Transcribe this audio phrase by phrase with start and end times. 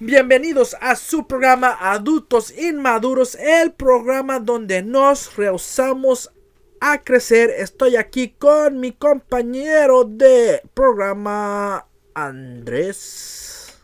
[0.00, 6.30] Bienvenidos a su programa Adultos Inmaduros, el programa donde nos rehusamos
[6.80, 7.50] a crecer.
[7.50, 11.84] Estoy aquí con mi compañero de programa
[12.14, 13.76] Andrés.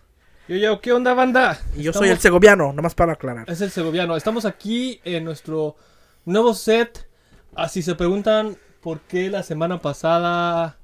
[0.47, 1.61] Yo, yo, ¿qué onda, banda?
[1.77, 3.51] Y yo soy el segoviano, nomás para aclarar.
[3.51, 4.17] Es el segoviano.
[4.17, 5.75] Estamos aquí en nuestro
[6.25, 7.09] nuevo set.
[7.57, 10.79] Así se preguntan por qué la semana pasada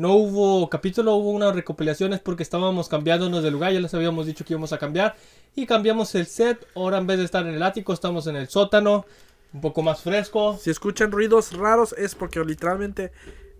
[0.00, 4.24] no hubo capítulo, hubo una recopilación, es porque estábamos cambiándonos de lugar, ya les habíamos
[4.24, 5.14] dicho que íbamos a cambiar
[5.54, 6.66] y cambiamos el set.
[6.74, 9.04] Ahora en vez de estar en el ático, estamos en el sótano,
[9.52, 10.56] un poco más fresco.
[10.58, 13.12] Si escuchan ruidos raros es porque literalmente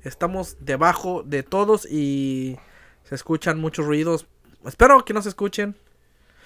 [0.03, 2.57] estamos debajo de todos y
[3.05, 4.27] se escuchan muchos ruidos.
[4.65, 5.77] Espero que no se escuchen.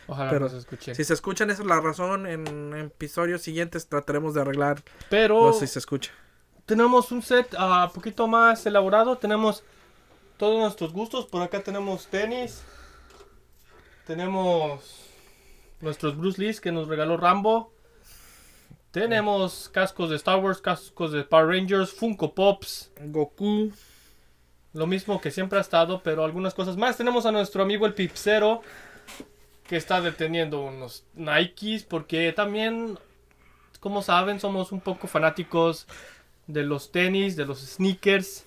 [0.08, 0.94] Ojalá Pero no se escuche.
[0.96, 2.26] Si se escuchan, esa es la razón.
[2.26, 6.10] En episodios siguientes trataremos de arreglar Pero no, si se escucha.
[6.66, 9.18] tenemos un set un poquito más elaborado.
[9.18, 9.62] Tenemos
[10.36, 11.26] todos nuestros gustos.
[11.26, 12.62] Por acá tenemos tenis.
[14.06, 15.08] Tenemos
[15.80, 17.72] nuestros Bruce Lee que nos regaló Rambo.
[18.90, 22.90] Tenemos cascos de Star Wars, cascos de Power Rangers, Funko Pops.
[23.00, 23.72] Goku.
[24.72, 26.96] Lo mismo que siempre ha estado, pero algunas cosas más.
[26.96, 28.62] Tenemos a nuestro amigo el Pipsero.
[29.66, 31.84] Que está deteniendo unos Nikes.
[31.84, 32.98] Porque también,
[33.80, 35.86] como saben, somos un poco fanáticos
[36.46, 38.44] de los tenis, de los sneakers.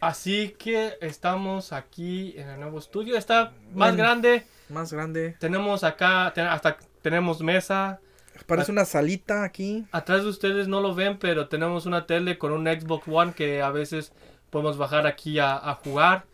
[0.00, 3.16] Así que estamos aquí en el nuevo estudio.
[3.16, 4.44] Está más grande.
[4.68, 5.36] Más grande.
[5.38, 8.00] Tenemos acá, hasta tenemos mesa.
[8.46, 9.86] Parece una salita aquí.
[9.92, 13.62] Atrás de ustedes no lo ven, pero tenemos una tele con un Xbox One que
[13.62, 14.12] a veces
[14.50, 16.24] podemos bajar aquí a, a jugar.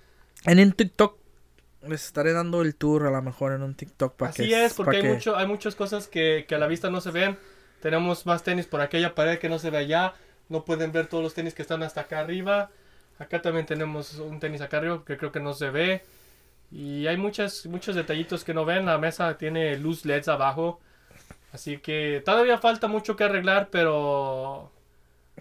[0.46, 1.18] En un TikTok
[1.86, 4.74] les estaré dando el tour a lo mejor en un TikTok para Así que es,
[4.74, 7.38] porque hay, que- mucho, hay muchas cosas que, que a la vista no se ven.
[7.80, 10.14] Tenemos más tenis por aquella pared que no se ve allá.
[10.48, 12.70] No pueden ver todos los tenis que están hasta acá arriba.
[13.20, 16.02] Acá también tenemos un tenis acá arriba que creo que no se ve.
[16.72, 18.86] Y hay muchas, muchos detallitos que no ven.
[18.86, 20.80] La mesa tiene luz LEDs abajo.
[21.52, 24.72] Así que todavía falta mucho que arreglar, pero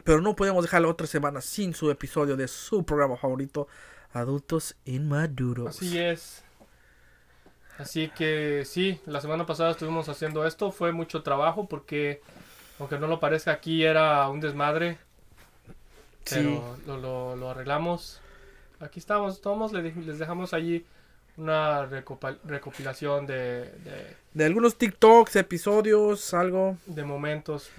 [0.03, 3.67] Pero no podemos dejar la otra semana sin su episodio de su programa favorito,
[4.11, 5.69] Adultos Inmaduros.
[5.69, 6.43] Así es.
[7.77, 10.73] Así que sí, la semana pasada estuvimos haciendo esto.
[10.73, 12.21] Fue mucho trabajo porque,
[12.77, 14.97] aunque no lo parezca, aquí era un desmadre.
[16.29, 16.35] Sí.
[16.35, 18.21] Pero lo, lo- lo arreglamos.
[18.79, 20.85] Aquí estamos, todos les, dej- les dejamos allí
[21.37, 27.69] una recopilación de, de, De algunos TikToks, episodios, algo de momentos.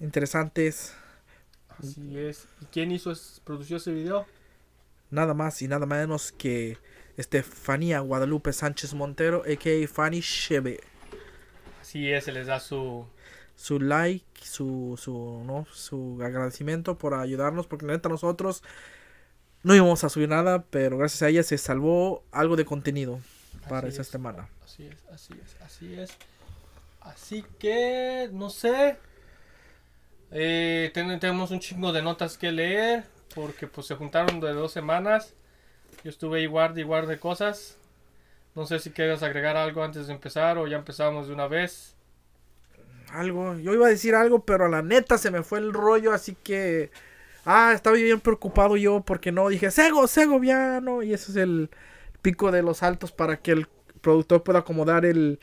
[0.00, 0.94] interesantes.
[1.78, 2.46] Así es.
[2.60, 3.12] ¿Y quién hizo,
[3.44, 4.26] produció ese video?
[5.10, 6.78] Nada más y nada menos que
[7.16, 9.88] Estefanía Guadalupe Sánchez Montero, a.k.a.
[9.88, 10.80] Fanny Cheve.
[11.80, 13.06] Así es, se les da su...
[13.56, 15.66] Su like, su, su, ¿no?
[15.72, 18.62] su agradecimiento por ayudarnos, porque neta nosotros
[19.62, 23.20] no íbamos a subir nada, pero gracias a ella se salvó algo de contenido
[23.68, 24.08] para Así esa es.
[24.08, 24.48] semana.
[24.64, 26.10] Así es, así es, así es.
[27.00, 28.96] Así que, no sé.
[30.30, 33.04] Eh, ten- tenemos un chingo de notas que leer.
[33.34, 35.34] Porque pues se juntaron de dos semanas.
[36.04, 37.78] Yo estuve ahí guarde y guarde cosas.
[38.54, 41.93] No sé si quieres agregar algo antes de empezar o ya empezamos de una vez.
[43.14, 46.36] Algo, yo iba a decir algo, pero la neta se me fue el rollo, así
[46.42, 46.90] que...
[47.46, 51.70] Ah, estaba bien preocupado yo porque no dije, Sego, Segoviano, y ese es el
[52.22, 53.68] pico de los altos para que el
[54.00, 55.38] productor pueda acomodar el,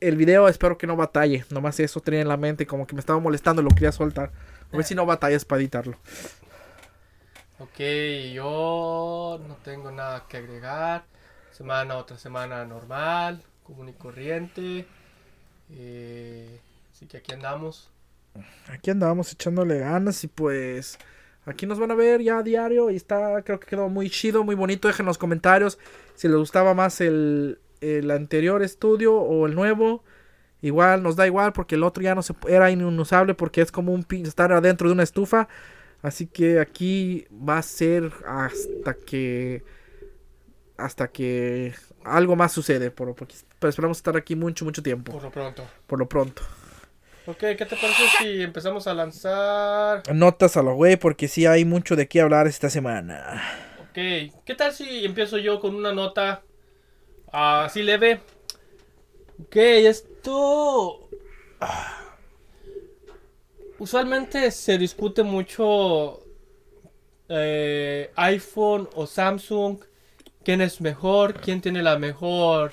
[0.00, 0.48] el video.
[0.48, 3.62] Espero que no batalle, nomás eso tenía en la mente, como que me estaba molestando,
[3.62, 4.32] lo quería soltar.
[4.72, 5.96] A ver si no batallas para editarlo.
[7.60, 7.78] Ok,
[8.32, 11.04] yo no tengo nada que agregar.
[11.52, 14.86] Semana, otra semana normal, común y corriente.
[15.70, 16.60] Eh,
[16.92, 17.90] así que aquí andamos.
[18.68, 20.98] Aquí andábamos echándole ganas y pues
[21.44, 24.44] aquí nos van a ver ya a diario y está, creo que quedó muy chido,
[24.44, 24.88] muy bonito.
[24.88, 25.78] Dejen en los comentarios
[26.14, 30.04] si les gustaba más el, el anterior estudio o el nuevo.
[30.60, 33.92] Igual nos da igual porque el otro ya no se era inusable porque es como
[33.92, 35.48] un estar adentro de una estufa.
[36.02, 39.62] Así que aquí va a ser hasta que
[40.76, 41.74] hasta que
[42.04, 45.64] algo más sucede, por, porque, pero esperamos estar aquí mucho mucho tiempo Por lo pronto.
[45.86, 46.42] por lo pronto.
[47.26, 50.02] Ok, ¿qué te parece si empezamos a lanzar?
[50.14, 53.42] Notas a lo güey, porque sí hay mucho de qué hablar esta semana.
[53.82, 53.94] Ok,
[54.46, 56.42] ¿qué tal si empiezo yo con una nota
[57.30, 58.20] así leve?
[59.42, 61.10] Ok, esto...
[61.60, 61.94] ah,
[63.78, 66.20] Usualmente se discute mucho
[67.28, 69.78] eh, iPhone o Samsung.
[70.42, 71.34] ¿Quién es mejor?
[71.34, 72.72] ¿Quién tiene la mejor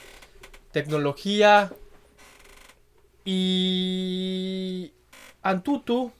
[0.75, 1.71] tecnología?
[3.23, 4.91] Y
[5.41, 6.11] Antutu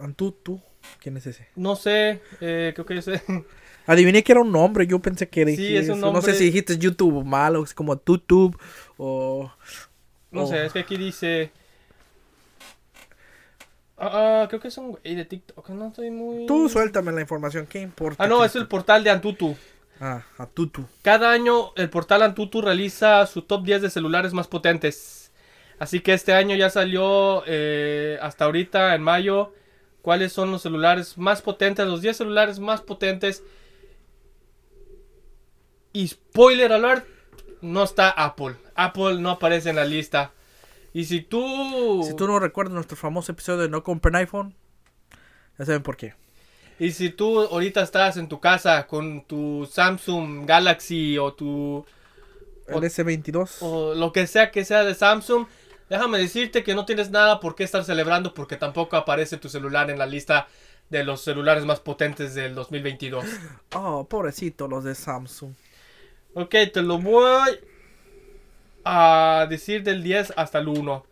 [0.00, 0.60] Antutu,
[1.00, 1.46] ¿quién es ese?
[1.54, 3.08] No sé, eh, creo que es,
[3.86, 6.34] Adiviné que era un nombre, yo pensé que era Sí, es un No sé nombre.
[6.34, 8.56] si dijiste YouTube mal o es como TuTube
[8.96, 9.52] o...
[10.32, 11.50] No o- sé, es que aquí dice.
[13.96, 15.68] Ah, ah, creo que es un güey de TikTok.
[15.70, 16.46] No estoy muy.
[16.46, 18.22] Tú suéltame la información, ¿qué importa?
[18.22, 19.56] Ah, no, es el portal de Antutu.
[20.00, 20.86] Ah, a Tutu.
[21.02, 25.32] Cada año el portal Antutu realiza su top 10 de celulares más potentes.
[25.78, 29.52] Así que este año ya salió eh, hasta ahorita, en mayo,
[30.02, 33.42] cuáles son los celulares más potentes, los 10 celulares más potentes.
[35.92, 37.06] Y spoiler alert,
[37.62, 38.56] no está Apple.
[38.74, 40.32] Apple no aparece en la lista.
[40.92, 42.02] Y si tú...
[42.06, 44.54] Si tú no recuerdas nuestro famoso episodio de No compren iPhone,
[45.58, 46.14] ya saben por qué.
[46.78, 51.84] Y si tú ahorita estás en tu casa con tu Samsung Galaxy o tu...
[52.68, 53.58] El S22.
[53.60, 55.46] o lo que sea que sea de Samsung,
[55.88, 59.88] déjame decirte que no tienes nada por qué estar celebrando porque tampoco aparece tu celular
[59.88, 60.48] en la lista
[60.90, 63.24] de los celulares más potentes del 2022.
[63.74, 65.52] Oh, pobrecito los de Samsung.
[66.34, 67.58] Ok, te lo voy
[68.84, 71.06] a decir del 10 hasta el 1.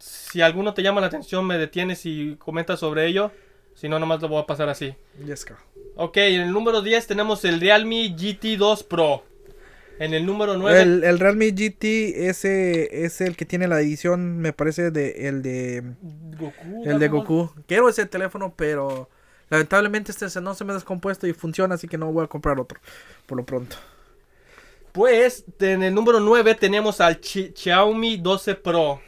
[0.00, 3.30] Si alguno te llama la atención, me detienes y comentas sobre ello.
[3.74, 4.94] Si no, nomás lo voy a pasar así.
[5.24, 5.58] Yesca.
[5.96, 9.24] Ok, en el número 10 tenemos el Realme GT2 Pro.
[9.98, 14.38] En el número 9 El, el Realme GT ese es el que tiene la edición,
[14.38, 15.82] me parece, de el de
[16.38, 16.84] Goku.
[16.84, 17.08] el de.
[17.08, 17.50] Goku.
[17.66, 19.10] Quiero ese teléfono, pero
[19.50, 22.58] lamentablemente este no se me ha descompuesto y funciona, así que no voy a comprar
[22.58, 22.80] otro
[23.26, 23.76] por lo pronto.
[24.92, 29.00] Pues en el número 9 tenemos al Xiaomi 12 Pro.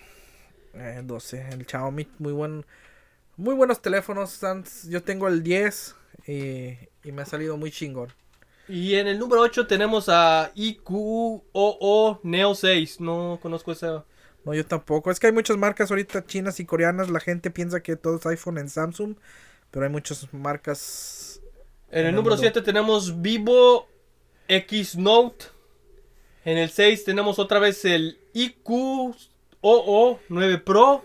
[0.74, 2.64] Eh, 12, el Xiaomi, muy buen,
[3.36, 4.30] muy buenos teléfonos.
[4.30, 4.88] Sans.
[4.88, 5.94] Yo tengo el 10
[6.26, 8.12] y, y me ha salido muy chingón.
[8.68, 13.00] Y en el número 8 tenemos a IQOO Neo 6.
[13.00, 14.04] No conozco esa.
[14.44, 15.10] No, yo tampoco.
[15.10, 17.10] Es que hay muchas marcas ahorita chinas y coreanas.
[17.10, 19.16] La gente piensa que todo es iPhone en Samsung,
[19.70, 21.40] pero hay muchas marcas.
[21.90, 22.42] En En el el número mundo.
[22.50, 23.88] 7 tenemos Vivo
[24.48, 25.46] X Note.
[26.44, 29.14] En el 6 tenemos otra vez el IQOO
[30.28, 31.04] 9 Pro.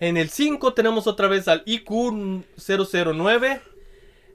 [0.00, 3.60] En el 5 tenemos otra vez al IQ009.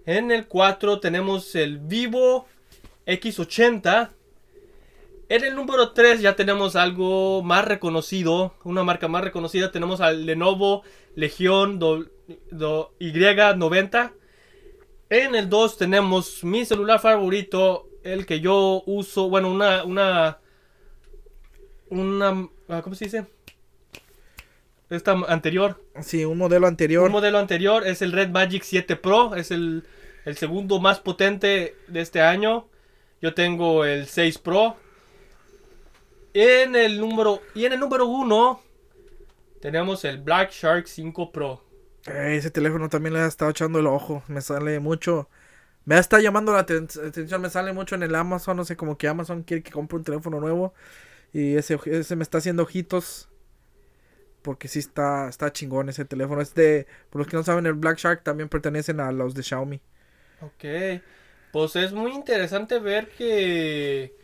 [0.05, 2.47] En el 4 tenemos el Vivo
[3.05, 4.09] X80.
[5.29, 9.71] En el número 3 ya tenemos algo más reconocido, una marca más reconocida.
[9.71, 10.83] Tenemos al Lenovo
[11.15, 12.05] Legion do-
[12.49, 14.13] do- Y90.
[15.09, 20.39] En el 2 tenemos mi celular favorito, el que yo uso, bueno, una, una,
[21.89, 23.25] una, ah, ¿cómo se dice?
[24.91, 27.05] Esta anterior, Sí, un modelo anterior.
[27.05, 29.83] un modelo anterior es el Red Magic 7 Pro, es el,
[30.25, 32.67] el segundo más potente de este año.
[33.21, 34.75] Yo tengo el 6 Pro.
[36.33, 38.61] En el número, y en el número 1
[39.61, 41.63] tenemos el Black Shark 5 Pro.
[42.07, 44.23] Eh, ese teléfono también le ha estado echando el ojo.
[44.27, 45.29] Me sale mucho.
[45.85, 47.41] Me está llamando la aten- atención.
[47.41, 48.57] Me sale mucho en el Amazon.
[48.57, 50.73] No sé, como que Amazon quiere que compre un teléfono nuevo.
[51.33, 53.29] Y ese, ese me está haciendo ojitos.
[54.41, 56.41] Porque sí está, está chingón ese teléfono.
[56.41, 59.43] Es de, por los que no saben, el Black Shark también pertenecen a los de
[59.43, 59.81] Xiaomi.
[60.41, 61.01] Ok,
[61.51, 64.15] pues es muy interesante ver que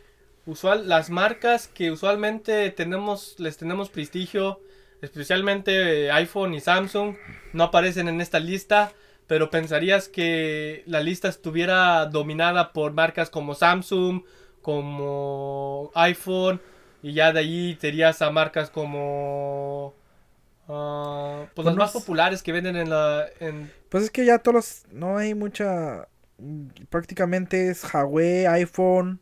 [0.46, 4.60] usual, las marcas que usualmente tenemos, les tenemos prestigio,
[5.02, 7.16] especialmente eh, iPhone y Samsung,
[7.52, 8.92] no aparecen en esta lista,
[9.26, 14.22] pero pensarías que la lista estuviera dominada por marcas como Samsung,
[14.62, 16.60] como iPhone,
[17.02, 19.94] y ya de allí te irías a marcas como...
[20.68, 23.26] ah, pues las más Conoce- populares que venden en la...
[23.40, 26.08] En, Pues es que ya todos los- no hay mucha
[26.38, 29.20] mm, prácticamente es Huawei, iPhone,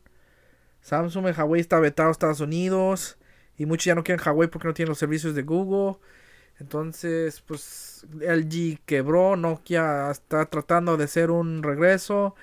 [0.81, 3.17] Samsung, el Huawei está vetado a Estados Unidos
[3.57, 5.97] y muchos ya no quieren Huawei porque no tienen los servicios de Google.
[6.59, 12.35] Entonces, pues LG quebró, Nokia está tratando de hacer un regreso.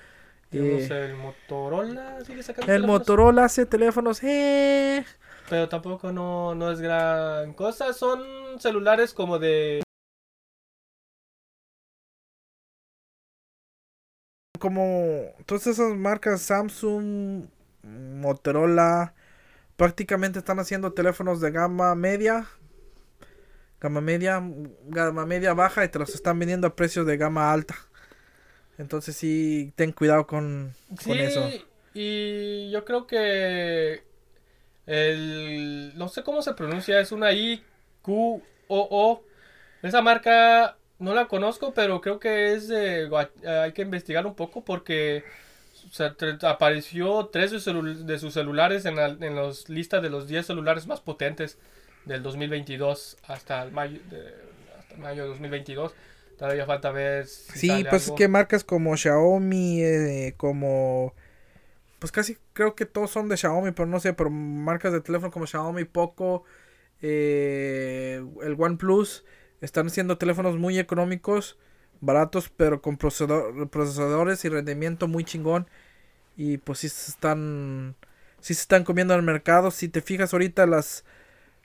[0.51, 5.03] Eh, el Motorola, sigue sacando el teléfonos, Motorola hace teléfonos, eh,
[5.49, 9.83] Pero tampoco no, no es gran cosa, son celulares como de...
[14.59, 17.45] como todas esas marcas Samsung,
[17.83, 19.13] Motorola,
[19.77, 22.47] prácticamente están haciendo teléfonos de gama media,
[23.79, 24.41] gama media,
[24.87, 27.75] gama media baja y te los están vendiendo a precios de gama alta.
[28.77, 31.41] Entonces sí, ten cuidado con, con Sí, eso.
[31.93, 34.03] y yo creo que
[34.85, 35.93] el...
[35.95, 37.63] No sé cómo se pronuncia, es una I,
[38.01, 39.23] Q, O.
[39.81, 43.09] Esa marca no la conozco, pero creo que es de...
[43.47, 45.23] Hay que investigar un poco porque
[45.87, 50.09] o sea, apareció tres de, celu- de sus celulares en la en los listas de
[50.09, 51.59] los 10 celulares más potentes
[52.05, 54.33] del 2022 hasta el mayo de,
[54.79, 55.93] hasta mayo de 2022.
[56.39, 58.15] Todavía falta ver si Sí, pues es algo.
[58.15, 61.13] que marcas como Xiaomi, eh, como...
[62.05, 65.31] Pues casi creo que todos son de Xiaomi, pero no sé, pero marcas de teléfono
[65.31, 66.43] como Xiaomi, Poco,
[67.01, 69.25] eh, el OnePlus,
[69.59, 71.57] están haciendo teléfonos muy económicos,
[72.01, 75.67] baratos, pero con procesador- procesadores y rendimiento muy chingón.
[76.37, 77.95] Y pues sí se están,
[78.39, 79.71] sí se están comiendo al mercado.
[79.71, 81.05] Si te fijas ahorita las...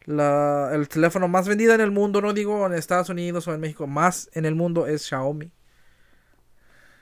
[0.06, 3.60] La, el teléfono más vendido en el mundo, no digo en Estados Unidos o en
[3.60, 5.52] México, más en el mundo es Xiaomi.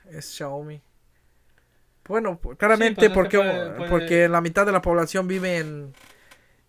[0.09, 0.81] Es Xiaomi.
[2.09, 5.27] Bueno, pues, claramente pues es que porque, puede- puede- porque la mitad de la población
[5.27, 5.93] vive en,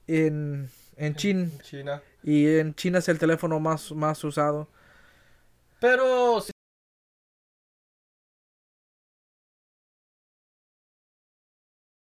[0.07, 1.41] en, en China.
[1.51, 2.03] En China.
[2.23, 4.69] Y en China es el teléfono más, más usado.
[5.81, 6.39] Pero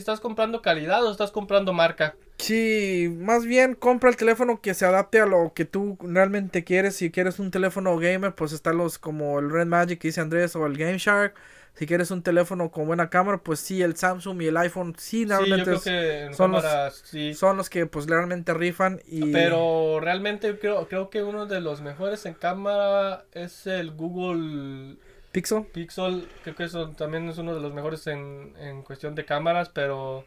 [0.01, 2.17] estás comprando calidad o estás comprando marca.
[2.41, 6.97] Sí, más bien compra el teléfono que se adapte a lo que tú realmente quieres.
[6.97, 10.57] Si quieres un teléfono gamer, pues están los como el Red Magic que dice Andrés
[10.57, 11.35] o el Game Shark.
[11.75, 15.19] Si quieres un teléfono con buena cámara, pues sí, el Samsung y el iPhone sí,
[15.23, 17.33] Sí, realmente es- en son los- cámaras sí.
[17.35, 19.01] son los que pues realmente rifan.
[19.07, 19.31] Y...
[19.33, 24.97] Pero realmente creo, creo que uno de los mejores en cámara es el Google
[25.33, 25.65] Pixel.
[25.73, 26.27] Pixel.
[26.43, 30.25] Creo que eso también es uno de los mejores en, en cuestión de cámaras, pero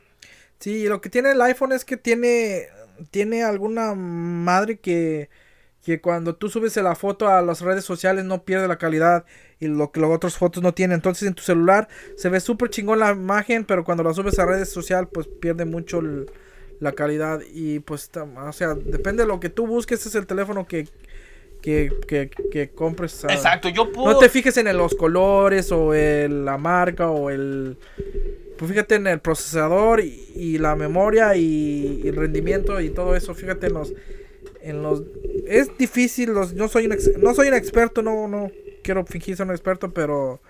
[0.60, 2.67] Sí, lo que tiene el iPhone es que tiene,
[3.12, 5.29] tiene alguna madre que,
[5.83, 9.25] que cuando tú subes la foto a las redes sociales no pierde la calidad
[9.60, 10.95] y lo que las otras fotos no tienen.
[10.95, 14.45] Entonces en tu celular se ve súper chingón la imagen, pero cuando la subes a
[14.45, 16.31] redes sociales pues pierde mucho el-
[16.79, 20.25] la calidad y pues, o sea, depende de lo que tú busques, ese es el
[20.27, 20.88] teléfono que,
[21.62, 23.24] que, que, que compres.
[23.25, 27.29] Exacto, yo puedo No te fijes en el- los colores o en la marca o
[27.29, 27.77] el...
[28.57, 33.33] Pues fíjate en el procesador y, la memoria y, y el rendimiento y todo eso.
[33.33, 33.93] Fíjate en los...
[34.62, 35.03] En los
[35.45, 38.50] es difícil, los, no, soy un ex- no soy un experto, no, no
[38.81, 40.41] quiero fingir ser un experto, pero...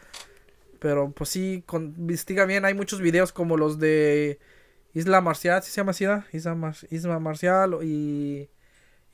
[0.80, 2.66] Pero pues sí, con, investiga bien.
[2.66, 4.38] Hay muchos videos como los de
[4.94, 6.06] Isla Marcial, ¿sí se llama así?
[6.06, 6.28] da?
[6.34, 8.50] Isla, Mar- Isla Marcial y...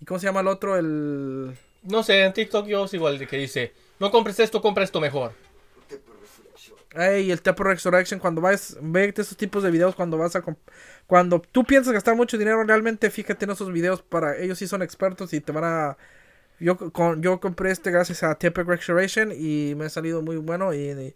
[0.02, 0.78] ¿Y cómo se llama el otro?
[0.78, 1.54] El...
[1.84, 5.00] No sé, en TikTok yo sigo el de que dice, no compres esto, compra esto
[5.00, 5.34] mejor.
[6.96, 10.44] Ey, el Tempo Resurrection, cuando vas, ve esos tipos de videos cuando vas a...
[11.06, 14.82] Cuando tú piensas gastar mucho dinero, realmente fíjate en esos videos, para ellos sí son
[14.82, 15.98] expertos y te van a...
[16.60, 20.74] Yo, con, yo compré este gracias a Tempo Restoration y me ha salido muy bueno
[20.74, 21.16] y,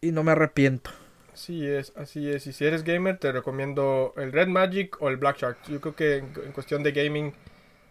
[0.00, 0.90] y no me arrepiento.
[1.32, 2.46] Así es, así es.
[2.46, 5.58] Y si eres gamer, te recomiendo el Red Magic o el Black Shark.
[5.68, 7.34] Yo creo que en cuestión de gaming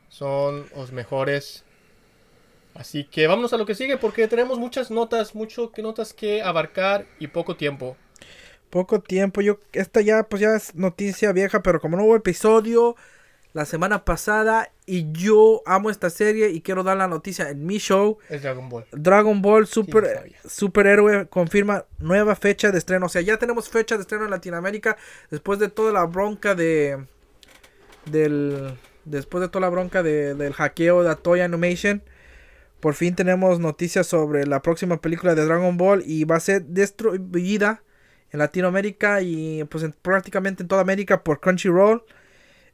[0.08, 1.65] son los mejores.
[2.75, 6.41] Así que vámonos a lo que sigue porque tenemos muchas notas, mucho que notas que
[6.41, 7.96] abarcar y poco tiempo.
[8.70, 9.60] Poco tiempo, yo...
[9.72, 12.96] Esta ya, pues ya es noticia vieja, pero como no hubo episodio
[13.53, 17.77] la semana pasada y yo amo esta serie y quiero dar la noticia en mi
[17.77, 18.17] show.
[18.27, 18.86] Es Dragon Ball.
[18.91, 20.32] Dragon Ball ¿Quién Super?
[20.46, 23.05] Superhéroe confirma nueva fecha de estreno.
[23.05, 24.98] O sea, ya tenemos fecha de estreno en Latinoamérica
[25.32, 27.05] después de toda la bronca de
[28.05, 32.03] del después de toda la bronca de- del hackeo de Toy Animation.
[32.86, 36.68] Por fin tenemos noticias sobre la próxima película de Dragon Ball y va a ser
[36.72, 37.82] distribuida
[38.30, 42.04] en Latinoamérica y pues en- prácticamente en toda América por Crunchyroll.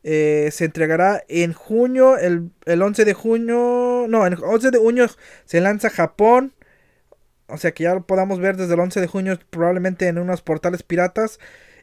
[0.04, 5.08] Eh, se entregará en junio, el, el 11 de junio, no, el 11 de junio
[5.46, 6.54] se lanza Japón.
[7.48, 10.42] O sea que ya lo podamos ver desde el 11 de junio probablemente en unos
[10.42, 11.40] portales piratas.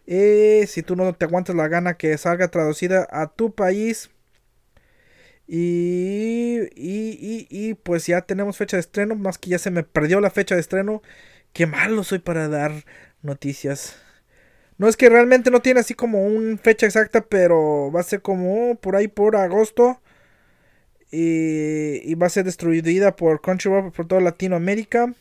[0.07, 4.11] Eh, si tú no te aguantas la gana que salga traducida a tu país.
[5.51, 9.15] Y, y, y, pues ya tenemos fecha de estreno.
[9.17, 11.03] Más que ya se me perdió la fecha de estreno.
[11.55, 12.85] Qué malo soy para dar
[13.23, 13.97] noticias.
[14.77, 18.23] No es que realmente no tiene así como una fecha exacta, pero va a ser
[18.23, 20.01] como por ahí por agosto.
[21.11, 25.15] Y, va a ser distribuida por Crunchyroll por toda Latinoamérica.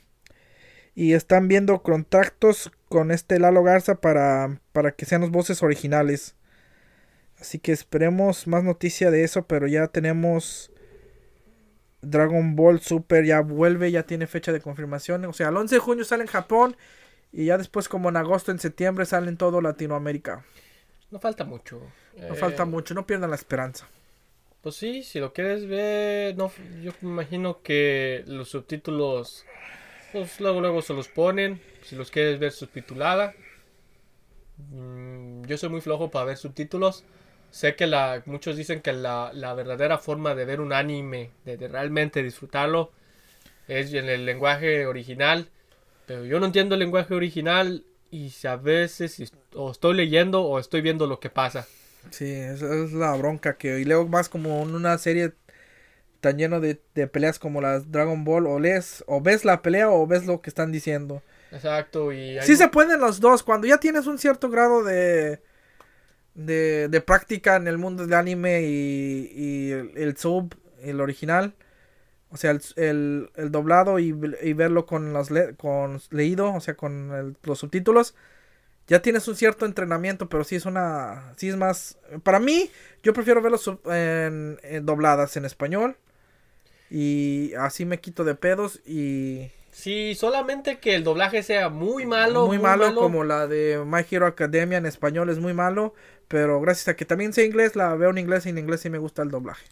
[0.96, 6.36] Y están viendo contactos con este Lalo Garza para, para que sean las voces originales.
[7.39, 10.72] Así que esperemos más noticia de eso, pero ya tenemos
[12.01, 15.25] Dragon Ball Super, ya vuelve, ya tiene fecha de confirmación.
[15.25, 16.77] O sea, el 11 de junio sale en Japón
[17.32, 20.46] y ya después como en agosto, en septiembre sale en todo Latinoamérica.
[21.12, 21.82] No falta mucho.
[22.27, 23.88] No Eh, falta mucho, no pierdan la esperanza.
[24.62, 26.51] Pues sí, si lo quieres ver, no,
[26.84, 29.46] yo me imagino que los subtítulos,
[30.12, 33.34] pues luego luego se los ponen, si los quieres ver subtitulada.
[34.58, 37.03] Mm, Yo soy muy flojo para ver subtítulos.
[37.51, 41.57] Sé que la, muchos dicen que la, la verdadera forma de ver un anime, de,
[41.57, 42.91] de realmente disfrutarlo,
[43.67, 45.49] es en el lenguaje original.
[46.05, 50.59] Pero yo no entiendo el lenguaje original y a veces es- o estoy leyendo o
[50.59, 51.67] estoy viendo lo que pasa.
[52.11, 55.33] Sí, esa es la bronca que y luego vas como en una serie
[56.21, 59.89] tan lleno de, de peleas como las Dragon Ball, o lees, o ves la pelea
[59.89, 61.21] o ves lo que están diciendo.
[61.51, 62.37] Exacto, y...
[62.37, 65.41] hay Sí se pueden los dos, cuando ya tienes un cierto grado de,
[66.38, 71.56] de, de práctica en el mundo del anime y, y el, el sub, el original,
[72.29, 76.60] o sea, el, el- el doblado y, y verlo con, los le- con leído, o
[76.62, 78.15] sea, con los subtítulos,
[78.88, 82.72] ya tienes un cierto entrenamiento, pero sí es una, sí es más, para mí,
[83.03, 85.98] yo prefiero verlos sub- en, en dobladas en español
[86.89, 89.50] y así me quito de pedos y...
[89.72, 92.48] Sí, solamente que el doblaje sea muy malo.
[92.48, 95.94] muy, malo, como la de My Hero Academia en español es muy malo,
[96.27, 98.89] pero gracias a que también sé inglés, la veo en inglés y en inglés sí
[98.89, 99.65] me gusta el doblaje.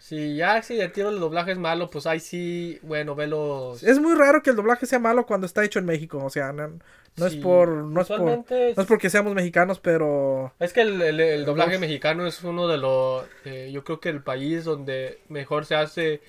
[0.00, 3.82] Si ya si de tiro el doblaje es malo, pues ahí sí, bueno, velos.
[3.82, 6.52] Es muy raro que el doblaje sea malo cuando está hecho en México, o sea,
[6.52, 6.68] no,
[7.16, 8.44] no es Sí, por no es por no
[8.76, 12.68] es porque seamos mexicanos, pero Es que el, el- el doblaje Los- mexicano es uno
[12.68, 16.20] de los, eh, yo creo que el país donde mejor se hace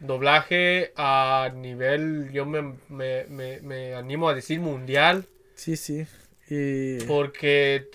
[0.00, 5.24] doblaje a nivel, yo me, me, me, me animo a decir mundial,
[5.54, 6.06] sí, sí.
[6.50, 7.88] Y porque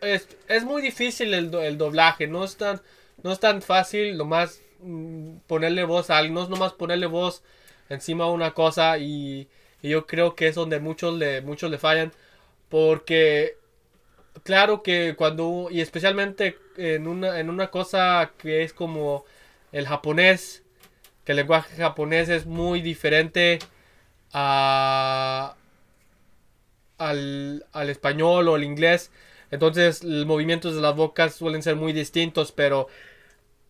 [0.00, 2.80] es, es muy difícil el, el doblaje, no es tan,
[3.22, 7.42] no es tan fácil nomás mm, ponerle voz a alguien, no es nomás ponerle voz
[7.88, 9.48] encima de una cosa y,
[9.82, 12.12] y yo creo que es donde muchos le, muchos le fallan,
[12.68, 13.56] porque
[14.44, 19.24] claro que cuando, y especialmente en una, en una cosa que es como
[19.72, 20.62] el japonés,
[21.24, 23.58] que el lenguaje japonés es muy diferente
[24.32, 25.56] a,
[26.98, 29.10] al, al español o al inglés.
[29.50, 32.88] Entonces los movimientos de las bocas suelen ser muy distintos, pero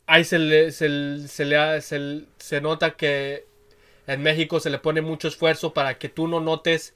[0.07, 3.47] ahí se le, se, se le se se nota que
[4.07, 6.95] en México se le pone mucho esfuerzo para que tú no notes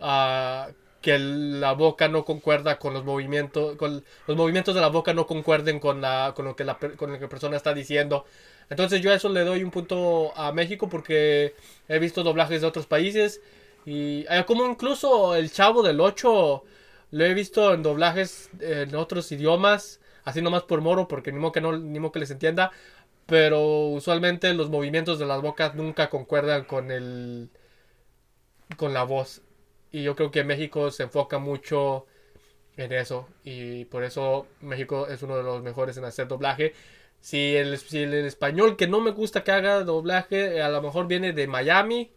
[0.00, 0.70] ah,
[1.02, 5.26] que la boca no concuerda con los movimientos, con los movimientos de la boca no
[5.26, 8.24] concuerden con, la, con, lo que la, con lo que la persona está diciendo.
[8.70, 11.54] Entonces yo a eso le doy un punto a México porque
[11.88, 13.42] he visto doblajes de otros países
[13.84, 16.64] y eh, como incluso el Chavo del 8
[17.10, 21.52] lo he visto en doblajes en otros idiomas, así nomás por moro porque ni modo
[21.52, 22.72] que, no, ni modo que les entienda,
[23.26, 27.50] pero usualmente los movimientos de las bocas nunca concuerdan con el
[28.76, 29.42] con la voz
[29.92, 32.06] y yo creo que México se enfoca mucho
[32.76, 36.74] en eso y por eso México es uno de los mejores en hacer doblaje.
[37.20, 41.06] Si el, si el español que no me gusta que haga doblaje a lo mejor
[41.06, 42.10] viene de Miami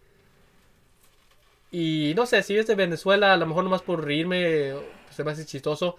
[1.71, 4.73] y no sé, si es de Venezuela a lo mejor nomás por reírme
[5.11, 5.97] se me hace chistoso,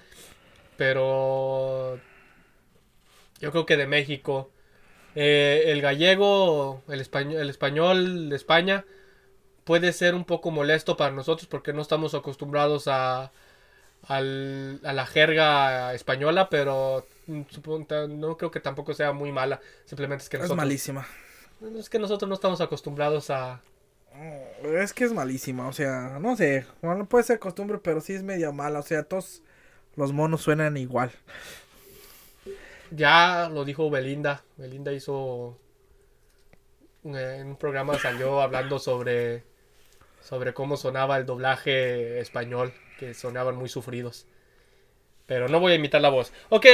[0.76, 1.98] pero
[3.40, 4.50] yo creo que de México.
[5.14, 8.84] Eh, el gallego, el español, el español de España
[9.64, 13.32] puede ser un poco molesto para nosotros porque no estamos acostumbrados a,
[14.06, 17.06] al- a la jerga española, pero
[17.50, 19.60] supongo- no creo que tampoco sea muy mala.
[19.86, 21.06] Simplemente es que es malísima.
[21.78, 23.60] es que nosotros no estamos acostumbrados a...
[24.64, 28.22] Es que es malísima, o sea, no sé, bueno, puede ser costumbre, pero sí es
[28.22, 29.42] media mala, o sea, todos
[29.96, 31.12] los monos suenan igual.
[32.90, 34.42] Ya lo dijo Belinda.
[34.56, 35.58] Belinda hizo
[37.02, 39.44] un- en un programa salió hablando sobre
[40.20, 44.26] sobre cómo sonaba el doblaje español, que sonaban muy sufridos.
[45.28, 46.32] Pero no voy a imitar la voz.
[46.48, 46.64] Ok,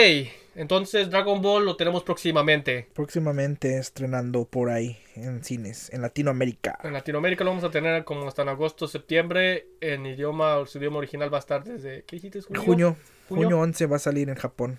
[0.55, 2.87] entonces Dragon Ball lo tenemos próximamente.
[2.95, 6.79] Próximamente estrenando por ahí en cines, en Latinoamérica.
[6.85, 9.67] En Latinoamérica lo vamos a tener como hasta en agosto, septiembre.
[9.81, 12.05] En idioma, su idioma original va a estar desde...
[12.05, 12.43] ¿Qué dijiste?
[12.43, 12.63] Junio.
[12.63, 12.97] Junio,
[13.29, 13.49] ¿Junio?
[13.49, 14.79] junio 11 va a salir en Japón.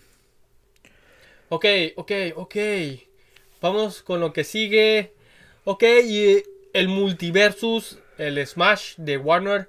[1.49, 1.65] Ok,
[1.97, 2.55] ok, ok.
[3.59, 5.11] Vamos con lo que sigue.
[5.65, 9.67] Ok, y el Multiversus, el Smash de Warner,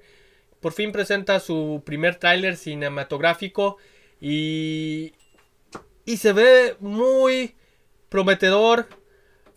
[0.61, 3.79] por fin presenta su primer tráiler cinematográfico
[4.21, 5.13] y,
[6.05, 7.55] y se ve muy
[8.09, 8.87] prometedor.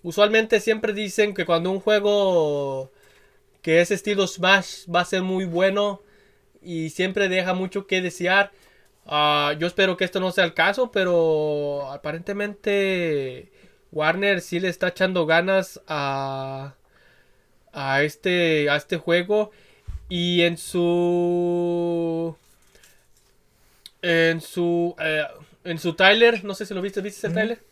[0.03, 2.91] Usualmente siempre dicen que cuando un juego
[3.61, 6.01] que es estilo Smash va a ser muy bueno
[6.61, 8.51] y siempre deja mucho que desear.
[9.05, 13.51] Ah, yo espero que esto no sea el caso, pero aparentemente
[13.91, 16.75] Warner sí le está echando ganas a,
[17.73, 19.51] a, este, a este juego.
[20.09, 22.35] Y en su.
[24.01, 24.95] En su.
[24.99, 25.23] eh,
[25.63, 27.37] en su trailer, no sé si lo viste, ¿viste el Ujú.
[27.37, 27.63] trailer?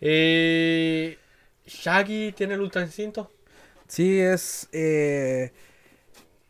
[0.00, 1.18] Eh,
[1.66, 3.30] Shaggy tiene el ultra instinto.
[3.88, 4.68] Sí, es.
[4.72, 5.52] Eh...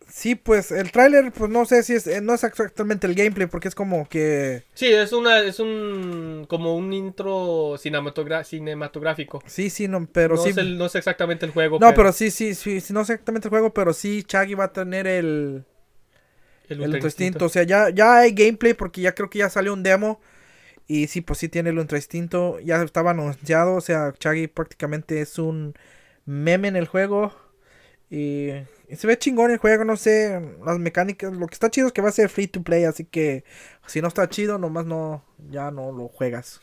[0.08, 2.06] Sí, pues el tráiler, pues no sé si es.
[2.06, 4.62] eh, No es exactamente el gameplay, porque es como que.
[4.74, 9.42] Sí, es una, es un como un intro cinematogra- cinematográfico.
[9.46, 10.50] Sí, sí, no, pero no, sí.
[10.50, 11.78] es el- no es exactamente el juego.
[11.80, 14.64] No, pero sí, sí, sí, sí, no sé exactamente el juego, pero sí, Chaggy va
[14.64, 15.64] a tener el.
[16.68, 17.44] El El Ultra Instinto.
[17.46, 20.20] O sea, ya, ya hay gameplay porque ya creo que ya salió un demo.
[20.88, 22.60] Y sí, pues sí tiene el ultra instinto.
[22.60, 23.74] Ya estaba anunciado.
[23.74, 25.74] O sea, Chaggy prácticamente es un
[26.26, 27.34] meme en el juego.
[28.08, 28.50] Y,
[28.88, 30.40] y se ve chingón el juego, no sé.
[30.64, 31.32] Las mecánicas.
[31.32, 32.84] Lo que está chido es que va a ser free to play.
[32.84, 33.42] Así que
[33.86, 35.24] si no está chido, nomás no.
[35.50, 36.60] Ya no lo juegas.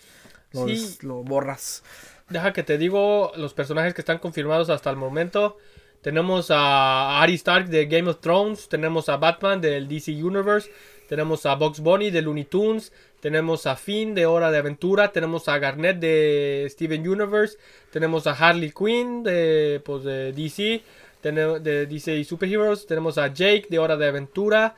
[0.54, 0.72] Lo, Sí.
[0.74, 1.84] des- lo borras.
[2.30, 5.58] Deja que te digo los personajes que están confirmados hasta el momento.
[6.04, 10.70] Tenemos a Arya Stark de Game of Thrones, tenemos a Batman del DC Universe,
[11.08, 15.48] tenemos a Bugs Bunny de Looney Tunes, tenemos a Finn de Hora de Aventura, tenemos
[15.48, 17.58] a Garnet de Steven Universe,
[17.90, 20.84] tenemos a Harley Quinn de, pues, de DC,
[21.24, 24.76] de DC Superheroes, tenemos a Jake de Hora de Aventura,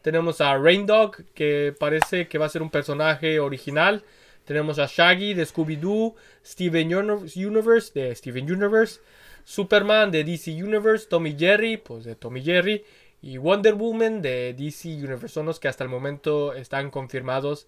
[0.00, 4.02] tenemos a Rain Dog que parece que va a ser un personaje original.
[4.44, 8.98] Tenemos a Shaggy de Scooby-Doo, Steven Uni- Universe de Steven Universe,
[9.44, 12.84] Superman de DC Universe, Tommy Jerry, pues de Tommy Jerry,
[13.22, 15.28] y Wonder Woman de DC Universe.
[15.28, 17.66] Son los que hasta el momento están confirmados.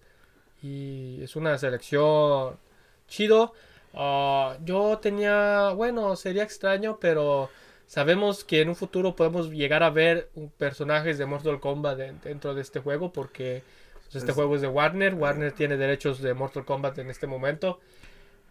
[0.63, 2.57] Y es una selección
[3.07, 3.53] chido.
[3.93, 7.49] Ah, yo tenía, bueno, sería extraño, pero
[7.87, 12.55] sabemos que en un futuro podemos llegar a ver personajes de Mortal Kombat de- dentro
[12.55, 13.61] de este juego porque
[14.05, 15.13] pues, este Es- juego es de Warner.
[15.13, 17.79] Warner tiene derechos de Mortal Kombat en este momento.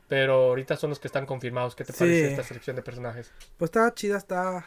[0.09, 1.75] Pero ahorita son los que están confirmados.
[1.75, 1.99] ¿Qué te Sí.
[2.01, 3.33] parece esta selección de personajes?
[3.57, 4.67] Pues está chida, está.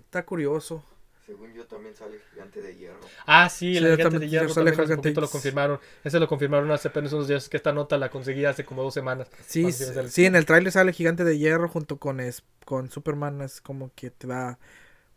[0.00, 0.84] Está, curioso.
[1.26, 3.00] según yo también sale Gigante de Hierro.
[3.26, 5.08] Ah, sí, Sí, el gigante también de hierro sale también Gigante.
[5.08, 5.78] poquito lo confirmaron.
[6.02, 7.48] Ese lo confirmaron hace apenas unos días.
[7.50, 9.28] Que esta nota la conseguí hace como dos semanas.
[9.46, 13.42] Sí, sí, en el tráiler sale Gigante de Hierro junto con, es, con Superman.
[13.42, 14.58] Es como que te da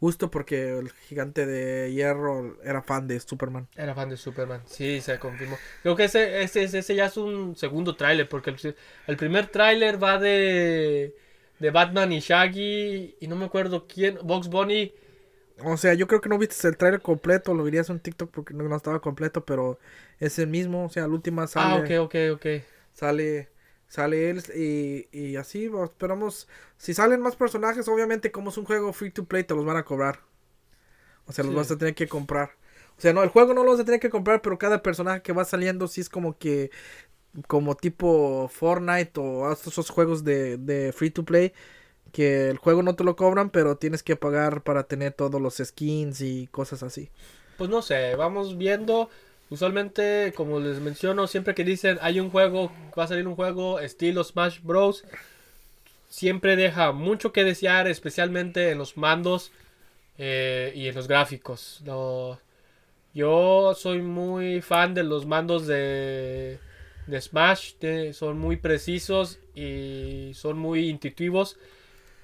[0.02, 3.70] gusto porque el Gigante de Hierro era fan de Superman.
[3.76, 4.64] Era fan de Superman.
[4.68, 5.58] Sí, se confirmó.
[5.82, 8.28] Creo que ese, ese, ese ya es un segundo tráiler.
[8.28, 8.76] Porque el,
[9.08, 11.16] el primer tráiler va de,
[11.60, 13.16] de Batman y Shaggy.
[13.20, 14.20] Y no me acuerdo quién.
[14.24, 14.94] Box Bunny.
[15.64, 18.54] O sea, yo creo que no viste el tráiler completo, lo verías en TikTok porque
[18.54, 19.80] no, no estaba completo, pero
[20.20, 22.46] es el mismo, o sea, la última Ah, sale, ok, ok, ok.
[22.94, 23.51] sale,
[23.92, 26.50] sale él y, y así, esperamos,
[26.80, 29.78] si salen más personajes, obviamente como es un juego free to play, te los van
[29.78, 30.22] a cobrar.
[31.26, 31.56] O sea, los Sí.
[31.56, 32.52] vas a tener que comprar.
[32.98, 35.22] O sea, no, el juego no lo vas a tener que comprar, pero cada personaje
[35.22, 36.72] que va saliendo sí es como que,
[37.48, 41.54] como tipo Fortnite o esos juegos de, de free to play,
[42.14, 45.58] que el juego no te lo cobran, pero tienes que pagar para tener todos los
[45.58, 47.12] skins y cosas así.
[47.56, 49.10] Pues no sé, vamos viendo.
[49.52, 53.80] Usualmente, como les menciono, siempre que dicen hay un juego, va a salir un juego
[53.80, 55.04] estilo Smash Bros.
[56.10, 59.52] Siempre deja mucho que desear, especialmente en los mandos
[60.18, 61.82] eh, y en los gráficos.
[63.14, 66.60] Yo soy muy fan de los mandos de,
[67.08, 67.74] de Smash.
[68.14, 71.58] son muy precisos y son muy intuitivos.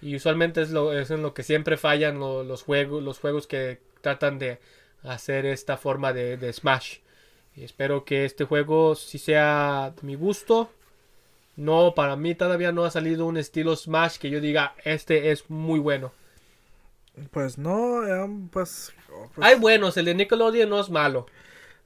[0.01, 4.39] Y usualmente es, en lo que siempre fallan lo- los, juegos, los juegos que tratan
[4.39, 4.59] de
[5.03, 6.99] hacer esta forma de, de Smash.
[7.57, 10.69] Y espero que este juego sí sea de mi gusto.
[11.55, 15.49] No, para mí todavía no ha salido un estilo Smash que yo diga, este es
[15.49, 16.11] muy bueno.
[17.31, 21.25] Pues no, eh, pues, oh, pues, Hay buenos, el de Nickelodeon no es malo.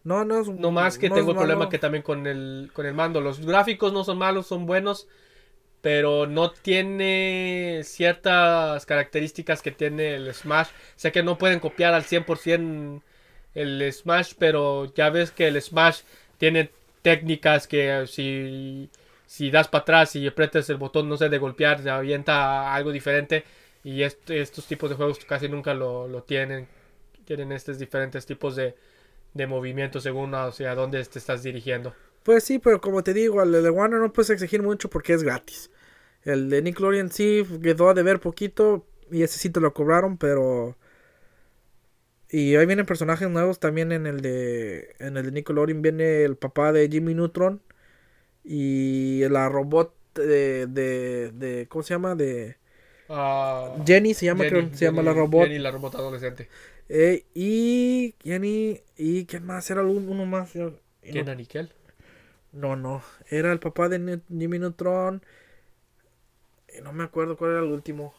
[0.04, 2.86] no, no es No más que no tengo el problema que también con el, con
[2.86, 3.22] el mando.
[3.22, 5.08] Los gráficos no son malos, son buenos.
[5.80, 10.68] Pero no tiene ciertas características que tiene el Smash.
[10.98, 13.02] Sé que no pueden copiar al 100%
[13.54, 16.02] el Smash, pero ya ves que el Smash
[16.38, 16.70] tiene
[17.02, 18.90] técnicas que si,
[19.26, 22.92] si das para atrás y aprietas el botón, no sé, de golpear, te avienta algo
[22.92, 23.44] diferente.
[23.84, 26.68] Y estos tipos de juegos casi nunca lo, lo tienen.
[27.26, 28.76] Tienen estos diferentes tipos de,
[29.34, 31.94] de movimientos según hacia dónde te estás dirigiendo.
[32.24, 35.24] Pues sí, pero como te digo, el de Warner no puedes exigir mucho porque es
[35.24, 35.72] gratis.
[36.24, 40.76] El de Nickelodeon sí quedó a deber poquito y ese sí te lo cobraron, pero...
[42.32, 46.38] Y ahí vienen personajes nuevos también en el de en el de Nickelodeon viene el
[46.38, 47.62] papá de Jimmy Neutron
[48.44, 52.16] y la robot de, de, de ¿cómo se llama?
[52.16, 52.58] de
[53.10, 56.48] Ah, Jenny se llama Jenny, creo, se llama la robot Jenny, la robot adolescente.
[56.90, 61.70] Eh, y Jenny y quién más era un- uno más no- ¿Quién Nickel?
[62.54, 63.02] No, no.
[63.30, 65.22] Era el papá de Jimmy Neutron.
[66.78, 68.14] Y no me acuerdo cuál era el último.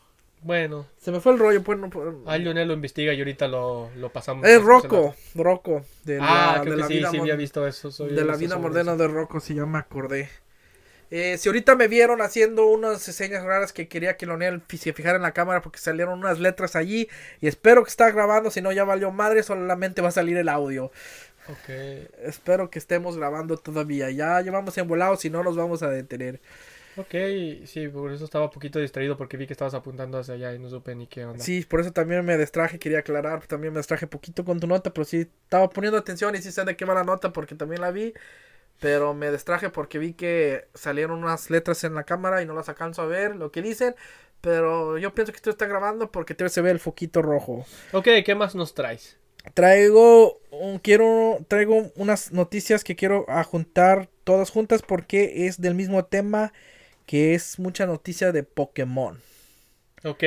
[0.44, 1.88] Bueno, Se me fue el rollo, pues no.
[1.88, 4.46] pues, ahí Lionel lo investiga y ahorita lo, lo pasamos.
[4.46, 5.14] Es Rocco.
[5.34, 5.84] Rocco.
[6.04, 7.90] De Ah, la, creo de que la sí, vida sí había visto eso.
[7.92, 10.28] soy- de la vida moderna de Rocco, si ya me acordé.
[11.10, 15.16] Eh, si ahorita me vieron haciendo unas señas raras que quería que Lonel se fijara
[15.16, 17.08] en la cámara porque salieron unas letras allí.
[17.40, 20.48] Y espero que está grabando, si no ya valió madre, solamente va a salir el
[20.48, 20.90] audio.
[21.48, 21.68] Ok.
[22.24, 24.10] Espero que estemos grabando todavía.
[24.10, 26.40] Ya llevamos envolados, si no nos vamos a detener.
[26.96, 27.14] Ok,
[27.64, 30.58] sí, por eso estaba un poquito distraído porque vi que estabas apuntando hacia allá y
[30.58, 31.42] no supe ni qué onda.
[31.42, 34.92] Sí, por eso también me distraje, quería aclarar, también me distraje poquito con tu nota,
[34.92, 37.80] pero sí estaba poniendo atención y sí sé de qué va la nota porque también
[37.80, 38.12] la vi,
[38.80, 42.68] Pero me distraje porque vi que salieron unas letras en la cámara y no las
[42.68, 43.94] alcanzo a ver lo que dicen.
[44.40, 47.66] Pero yo pienso que esto está grabando porque te se ve el foquito rojo.
[47.92, 49.18] Ok, ¿qué más nos traes?
[49.54, 56.04] Traigo un, quiero traigo unas noticias que quiero juntar todas juntas porque es del mismo
[56.04, 56.52] tema
[57.12, 59.20] que es mucha noticia de Pokémon.
[60.04, 60.22] Ok,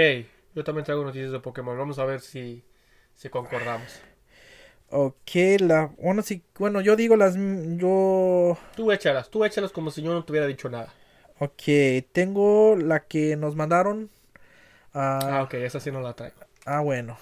[0.53, 1.77] yo también traigo noticias de Pokémon.
[1.77, 2.63] Vamos a ver si,
[3.15, 4.03] si concordamos.
[4.89, 10.03] Ok, la bueno sí, bueno, yo digo las yo Tú échalas, tú échalas como si
[10.03, 10.93] yo no te hubiera dicho nada.
[11.39, 11.63] Ok,
[12.11, 14.09] tengo la que nos mandaron.
[14.93, 16.35] ah, ok, esa sí no la traigo.
[16.65, 17.17] Ah, bueno.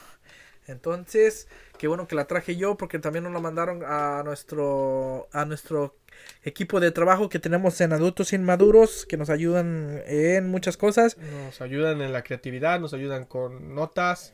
[0.68, 1.48] Entonces,
[1.78, 5.96] qué bueno que la traje yo porque también nos la mandaron a nuestro a nuestro
[6.44, 11.18] equipo de trabajo que tenemos en Adultos Inmaduros que nos ayudan en muchas cosas.
[11.18, 14.34] Nos ayudan en la creatividad, nos ayudan con notas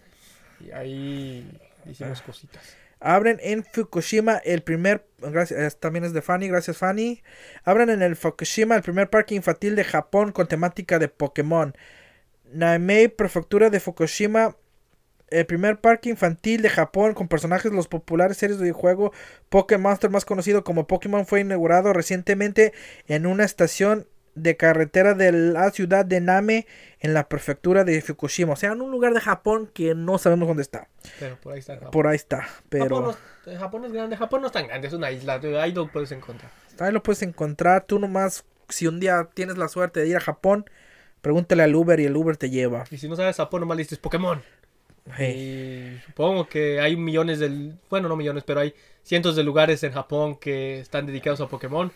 [0.59, 2.75] y ahí hicimos cositas.
[3.01, 7.23] Abren en Fukushima el primer, gracias, también es de Fanny, gracias Fanny.
[7.63, 11.73] Abren en el Fukushima el primer parque infantil de Japón con temática de Pokémon.
[12.51, 14.57] Naimei, prefectura de Fukushima,
[15.31, 19.11] el primer parque infantil de Japón con personajes de los populares series de juego
[19.49, 22.73] Pokémon Monster más conocido como Pokémon fue inaugurado recientemente
[23.07, 26.67] en una estación de carretera de la ciudad de Name
[26.99, 28.53] en la prefectura de Fukushima.
[28.53, 30.87] O sea, en un lugar de Japón que no sabemos dónde está.
[31.19, 31.75] Pero por ahí está.
[31.75, 31.91] Japón.
[31.91, 32.47] Por ahí está.
[32.69, 33.15] Pero...
[33.45, 34.17] Eh, Japón, es grande.
[34.17, 35.39] Japón no es tan grande, es una isla.
[35.61, 36.51] Ahí lo puedes encontrar.
[36.79, 37.85] Ahí lo puedes encontrar.
[37.85, 40.69] Tú nomás, si un día tienes la suerte de ir a Japón,
[41.21, 42.85] pregúntale al Uber y el Uber te lleva.
[42.91, 44.41] Y si no sabes Japón, nomás le dices Pokémon.
[45.17, 47.73] Y supongo que hay millones de...
[47.89, 51.91] Bueno, no millones, pero hay cientos de lugares en Japón que están dedicados a Pokémon.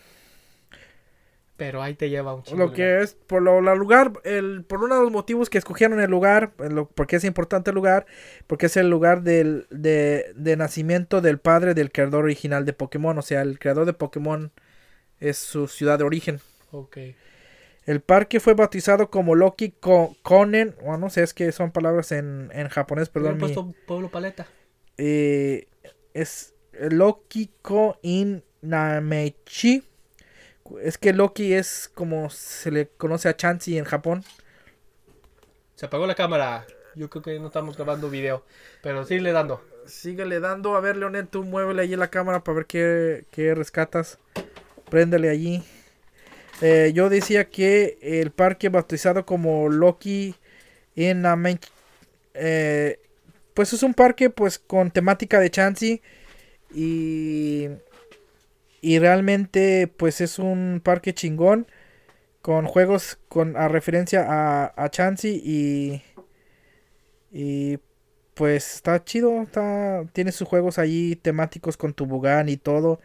[1.56, 2.58] Pero ahí te lleva un chingo.
[2.58, 6.10] Lo que es, por lo lugar, el, por uno de los motivos que escogieron el
[6.10, 6.52] lugar,
[6.96, 8.06] porque es importante el lugar,
[8.48, 13.16] porque es el lugar del, de, de nacimiento del padre del creador original de Pokémon.
[13.16, 14.50] O sea, el creador de Pokémon
[15.20, 16.40] es su ciudad de origen.
[16.72, 16.98] Ok.
[17.86, 19.74] El parque fue bautizado como Loki
[20.22, 20.74] Konen.
[20.82, 23.38] O no sé, es que son palabras en, en japonés, perdón.
[23.38, 24.46] puesto Pueblo Paleta.
[24.96, 25.68] Eh,
[26.14, 29.82] es Loki Ko in Namechi
[30.80, 34.24] es que Loki es como se le conoce a Chansey en Japón.
[35.74, 36.66] Se apagó la cámara.
[36.94, 38.44] Yo creo que no estamos grabando video.
[38.82, 39.62] Pero sigue dando.
[39.86, 40.76] Síguele dando.
[40.76, 44.18] A ver, Leonel, tú muévele allí la cámara para ver qué, qué rescatas.
[44.88, 45.62] Préndele allí.
[46.62, 50.34] Eh, yo decía que el parque bautizado como Loki
[50.96, 51.24] en
[52.34, 53.00] eh,
[53.54, 56.02] pues es un parque pues con temática de Chansey
[56.72, 57.68] y
[58.84, 61.66] y realmente, pues es un parque chingón.
[62.42, 66.02] Con juegos con a referencia a, a Chansey y.
[67.32, 67.78] Y
[68.34, 69.42] pues está chido.
[69.42, 73.00] Está, tiene sus juegos allí temáticos con tubugán y todo.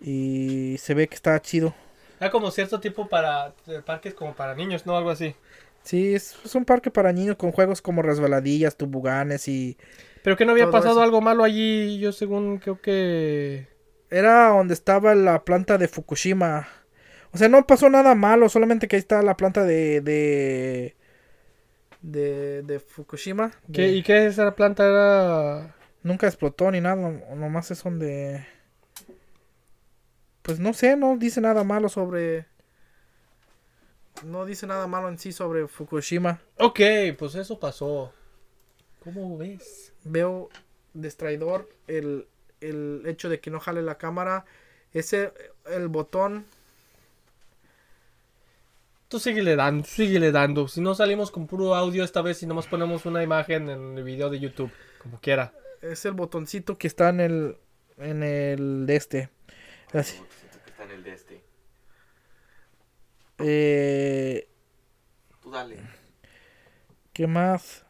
[0.00, 1.74] Y se ve que está chido.
[2.20, 3.54] Hay como cierto tipo para
[3.84, 4.96] parques como para niños, ¿no?
[4.96, 5.34] Algo así.
[5.82, 9.78] Sí, es, un parque para niños con juegos como resbaladillas, tubuganes y...
[10.22, 13.66] Pero que no había pasado algo malo allí, yo según creo que...
[14.10, 16.68] Era donde estaba la planta de Fukushima.
[17.32, 20.00] O sea, no pasó nada malo, solamente que ahí está la planta de.
[20.00, 20.96] de.
[22.02, 23.52] de, Fukushima.
[23.68, 24.84] ¿Y qué es esa planta?
[24.84, 25.76] Era.
[26.02, 26.96] Nunca explotó ni nada,
[27.36, 28.44] nomás es donde.
[30.50, 32.46] Pues no sé, no dice nada malo sobre.
[34.24, 36.40] No dice nada malo en sí sobre Fukushima.
[36.58, 36.80] Ok,
[37.16, 38.12] pues eso pasó.
[39.04, 39.92] ¿Cómo ves?
[40.02, 40.48] Veo
[40.92, 42.26] distraidor el
[42.60, 44.44] el hecho de que no jale la cámara.
[44.92, 45.32] Ese,
[45.66, 46.46] el botón.
[49.06, 50.66] Tú síguele dando, síguele dando.
[50.66, 54.02] Si no salimos con puro audio esta vez y nomás ponemos una imagen en el
[54.02, 55.52] video de YouTube, como quiera.
[55.80, 57.56] Es el botoncito que está en el,
[57.98, 59.30] en el de este.
[59.92, 60.20] Así.
[60.66, 61.42] está en el de este.
[63.42, 64.48] Eh,
[65.42, 65.78] Tú dale.
[67.12, 67.84] ¿Qué más?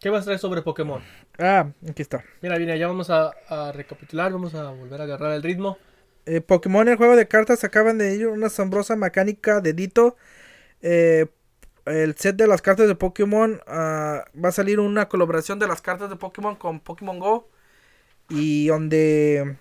[0.00, 1.02] ¿Qué vas a traer sobre Pokémon?
[1.38, 2.22] Ah, aquí está.
[2.42, 3.32] Mira, mira, ya vamos a,
[3.72, 5.78] recapitular, vamos a volver a agarrar el ritmo.
[6.26, 10.16] Eh, Pokémon, el juego de cartas, acaban de ir una asombrosa mecánica de Dito.
[10.82, 11.26] Eh,
[11.86, 15.82] el set de las cartas de Pokémon ah, va a salir una colaboración de las
[15.82, 17.48] cartas de Pokémon con Pokémon Go.
[18.28, 19.56] Y donde.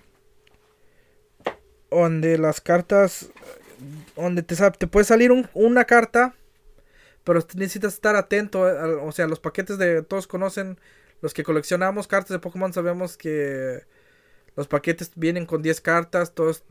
[1.89, 3.29] Donde las cartas.
[4.15, 6.35] Donde te, te puede salir una carta.
[7.23, 8.67] Pero necesitas estar atento.
[8.69, 10.01] Eh, o sea, los paquetes de.
[10.03, 10.77] Todos conocen
[11.21, 13.85] los que coleccionamos cartas de Pokémon sabemos que
[14.57, 16.65] los paquetes vienen con 10 cartas, todos,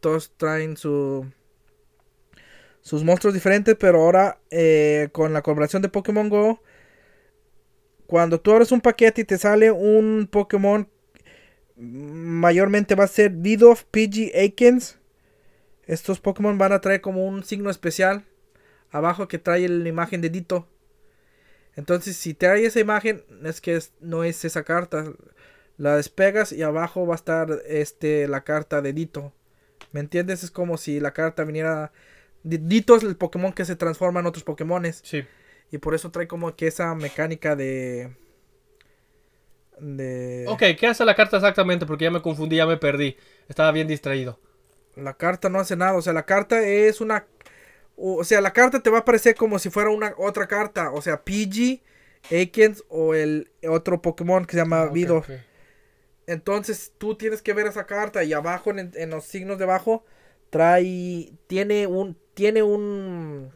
[0.00, 1.26] todos traen su
[2.80, 6.62] sus monstruos diferentes, pero ahora eh, con la colaboración de Pokémon Go,
[8.06, 10.88] cuando tú abres un paquete y te sale un Pokémon
[11.76, 14.98] mayormente va a ser Didoff, Pidgey, Aikens.
[15.86, 18.24] Estos Pokémon van a traer como un signo especial
[18.90, 20.68] abajo que trae la imagen de Dito.
[21.76, 25.12] Entonces, si trae esa imagen, es que es- no es esa carta.
[25.76, 29.32] La despegas y abajo va a estar este la carta de Dito.
[29.92, 30.44] ¿Me entiendes?
[30.44, 31.92] Es como si la carta viniera.
[32.42, 35.00] Di- Dito es el Pokémon que se transforma en otros Pokémones.
[35.04, 35.24] Sí.
[35.70, 38.14] Y por eso trae como que esa mecánica de.
[39.78, 40.44] De.
[40.48, 41.86] Ok, ¿qué hace la carta exactamente?
[41.86, 43.16] Porque ya me confundí, ya me perdí.
[43.48, 44.38] Estaba bien distraído.
[44.96, 45.94] La carta no hace nada.
[45.94, 47.26] O sea, la carta es una.
[47.96, 50.90] O sea, la carta te va a aparecer como si fuera una otra carta.
[50.90, 51.82] O sea, Pidgey,
[52.30, 55.18] Aikens o el otro Pokémon que se llama Vido.
[55.18, 55.30] ok.
[56.26, 60.04] Entonces tú tienes que ver esa carta y abajo en, en los signos de abajo
[60.50, 63.50] trae tiene un tiene un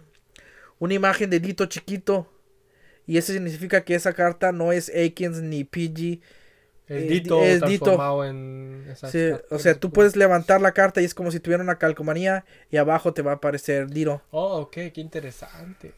[0.79, 2.29] una imagen de Dito chiquito
[3.07, 6.21] y eso significa que esa carta no es Aikens ni Pidgey.
[6.87, 8.87] Es Es Dito transformado en...
[8.91, 11.79] esas Sí, o sea, tú puedes levantar la carta y es como si tuviera una
[11.79, 14.23] calcomanía y abajo te va a aparecer Dito.
[14.31, 15.95] Oh, ok, qué interesante.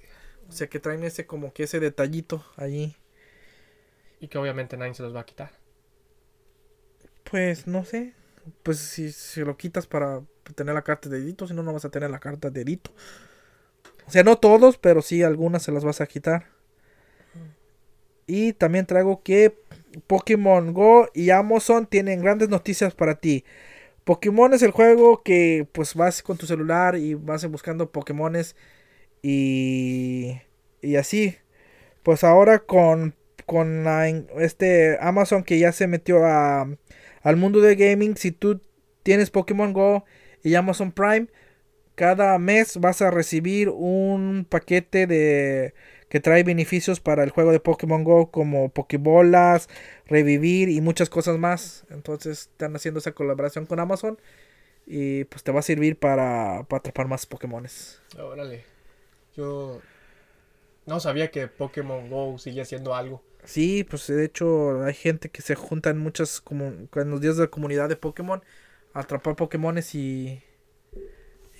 [0.49, 2.96] O sea, que traen ese como que ese detallito allí.
[4.20, 5.51] Y que obviamente nadie se los va a quitar.
[7.29, 8.14] Pues no sé.
[8.62, 10.22] Pues si se lo quitas para
[10.55, 12.92] tener la carta de Dito, si no, no vas a tener la carta de Dito.
[14.07, 16.46] O sea, no todos, pero sí algunas se las vas a quitar.
[18.29, 19.59] Y también traigo que
[20.07, 23.45] Pokémon Go y Amazon tienen grandes noticias para ti.
[24.05, 28.57] Pokémon es el juego que pues vas con tu celular y vas buscando Pokémones
[29.23, 30.41] y,
[30.83, 31.37] y así.
[32.03, 33.15] Pues ahora con,
[33.47, 33.87] con
[34.39, 36.69] este Amazon que ya se metió a,
[37.23, 38.61] al mundo de gaming, si tú
[39.03, 40.05] tienes Pokémon Go
[40.43, 41.27] y Amazon Prime,
[41.97, 45.75] cada mes vas a recibir un paquete de
[46.09, 49.69] que trae beneficios para el juego de Pokémon Go como Pokébolas,
[50.07, 51.85] revivir y muchas cosas más.
[51.90, 54.19] Entonces están haciendo esa colaboración con Amazon
[54.87, 58.01] y pues te va a servir para, para atrapar más Pokémones.
[58.19, 58.64] Órale.
[59.37, 59.81] Yo
[60.87, 63.23] no sabía que Pokémon Go seguía siendo algo.
[63.45, 67.37] Sí, pues de hecho hay gente que se junta en muchas como en los días
[67.37, 68.42] de la comunidad de Pokémon
[68.92, 70.42] a atrapar Pokémones y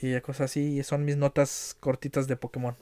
[0.01, 2.77] y cosas así y son mis notas cortitas de Pokémon.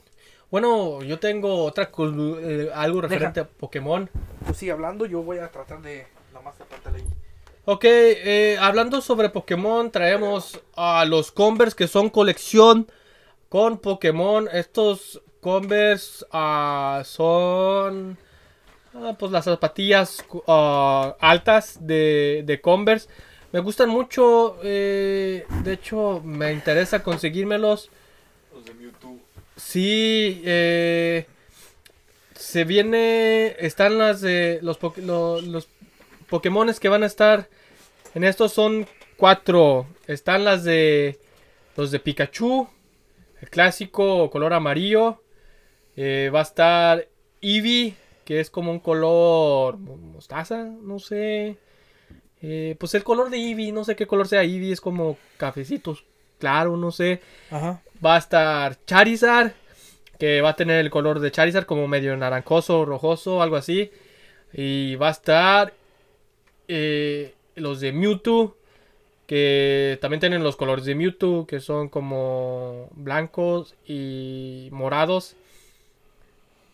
[0.50, 4.08] Bueno, yo tengo otra eh, algo referente a Pokémon.
[4.46, 6.06] Tú sigue hablando, yo voy a tratar de
[6.94, 7.04] ahí.
[7.66, 12.86] Ok, eh, hablando sobre Pokémon, traemos a los Converse que son colección
[13.48, 14.48] con Pokémon.
[14.52, 18.18] Estos Converse ah, son
[18.94, 23.08] ah, pues las zapatillas ah, altas de, de Converse.
[23.52, 27.90] Me gustan mucho, eh, de hecho me interesa conseguírmelos.
[29.66, 31.26] Sí, eh,
[32.34, 35.68] se viene, están las de los, lo- los
[36.28, 37.48] Pokémones que van a estar
[38.14, 39.86] en estos son cuatro.
[40.06, 41.18] Están las de
[41.76, 42.68] los de Pikachu,
[43.40, 45.22] el clásico color amarillo.
[45.96, 47.08] Eh, va a estar
[47.40, 51.56] Eevee, que es como un color mo- mostaza, no sé.
[52.42, 55.96] Eh, pues el color de Eevee, no sé qué color sea Eevee, es como cafecito
[56.38, 57.20] claro, no sé.
[57.50, 57.82] Ajá.
[58.04, 59.52] Va a estar Charizard,
[60.18, 63.90] que va a tener el color de Charizard como medio naranjoso, rojoso, algo así.
[64.52, 65.72] Y va a estar
[66.68, 68.56] eh, los de Mewtwo,
[69.26, 75.36] que también tienen los colores de Mewtwo, que son como blancos y morados.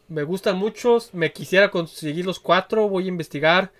[0.08, 3.70] Me gustan muchos, me quisiera conseguir los cuatro, voy a investigar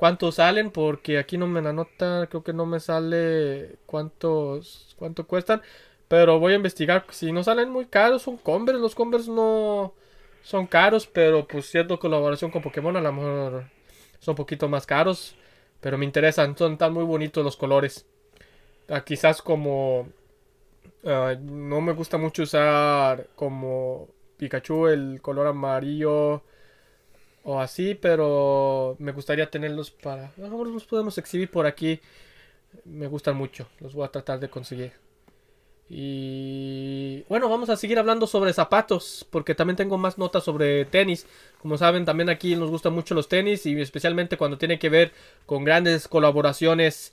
[0.00, 5.26] cuántos salen, porque aquí no me la nota, creo que no me sale cuántos, cuánto
[5.26, 5.62] cuestan.
[6.08, 7.04] Pero voy a investigar.
[7.10, 8.80] Si no salen muy caros, son Converse.
[8.80, 9.94] Los Converse no
[10.42, 13.64] son caros, pero pues cierto colaboración con Pokémon a lo mejor
[14.20, 15.36] son un poquito más caros.
[15.80, 18.06] Pero me interesan, son tan muy bonitos los colores.
[18.88, 20.08] Ah, quizás como
[21.04, 24.08] ah, no me gusta mucho usar como
[24.38, 26.42] Pikachu el color amarillo
[27.42, 30.32] o así, pero me gustaría tenerlos para...
[30.36, 32.00] Los podemos exhibir por aquí.
[32.84, 34.92] Me gustan mucho, los voy a tratar de conseguir.
[35.92, 41.26] Y bueno, vamos a seguir hablando sobre zapatos, porque también tengo más notas sobre tenis.
[41.60, 45.12] Como saben, también aquí nos gustan mucho los tenis y especialmente cuando tiene que ver
[45.46, 47.12] con grandes colaboraciones.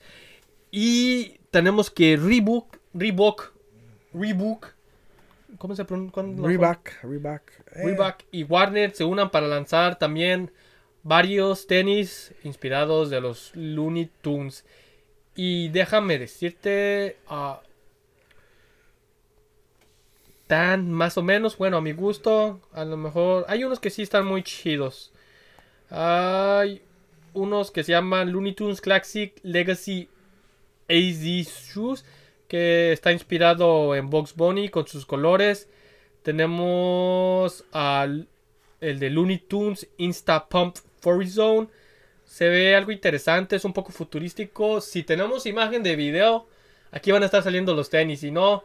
[0.70, 3.52] Y tenemos que Reebok, Reebok,
[4.14, 4.68] Reebok,
[5.58, 6.24] ¿cómo se pronuncia?
[6.24, 7.42] Reebok, Reebok.
[7.76, 10.52] eh, Reebok y Warner se unan para lanzar también
[11.04, 14.66] varios tenis inspirados de los Looney Tunes.
[15.36, 17.62] Y déjame decirte, ah,
[20.48, 24.02] tan más o menos, bueno, a mi gusto, a lo mejor hay unos que sí
[24.02, 25.12] están muy chidos.
[25.90, 26.82] Hay
[27.34, 30.10] unos que se llaman Looney Tunes Classic Legacy
[30.90, 31.24] AZ
[31.74, 32.06] Shoes,
[32.48, 35.68] que está inspirado en Box Bunny con sus colores.
[36.24, 38.28] Tenemos al
[38.82, 41.68] el de Looney Tunes Insta Pump Furry Zone.
[42.26, 44.82] Se ve algo interesante, es un poco futurístico.
[44.82, 46.48] Si tenemos imagen de video,
[46.92, 48.20] aquí van a estar saliendo los tenis.
[48.20, 48.64] Si no,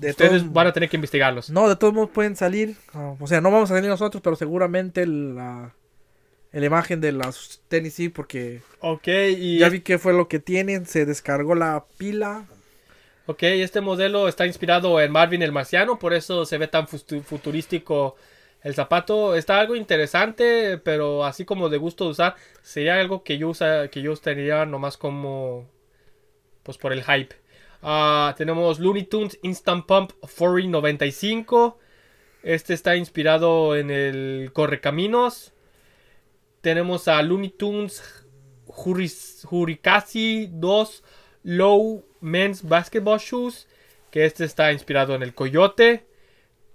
[0.00, 1.50] De ustedes van a tener que investigarlos.
[1.50, 2.76] No, de todos modos pueden salir.
[2.94, 5.74] ah, O sea, no vamos a salir nosotros, pero seguramente la,
[6.52, 10.38] la imagen de las tenis sí, porque Ok, y ya vi que fue lo que
[10.40, 10.86] tienen.
[10.86, 12.46] Se descargó la pila.
[13.26, 18.16] Ok, este modelo está inspirado en Marvin el Marciano, por eso se ve tan futurístico
[18.62, 19.34] el zapato.
[19.34, 23.88] Está algo interesante, pero así como de gusto de usar, sería algo que yo usa,
[23.88, 25.66] que yo usaría nomás como
[26.62, 27.34] pues por el hype.
[27.82, 31.78] Ah, tenemos Looney Tunes Instant Pump Furry 95.
[32.42, 35.54] Este está inspirado en el Correcaminos.
[36.60, 38.02] Tenemos a Looney Tunes
[38.66, 41.04] Jurikasi 2
[41.44, 43.68] Low Men's Basketball Shoes.
[44.10, 46.06] Que este está inspirado en el Coyote.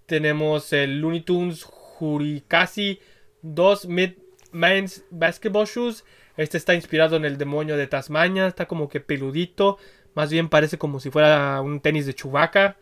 [0.05, 2.99] Tenemos el Looney Tunes Jurikasi
[3.41, 4.11] 2 Mid
[4.51, 6.05] Men's Basketball Shoes.
[6.37, 8.47] Este está inspirado en el demonio de Tasmania.
[8.47, 9.77] Está como que peludito.
[10.13, 12.77] Más bien parece como si fuera un tenis de Chewbacca.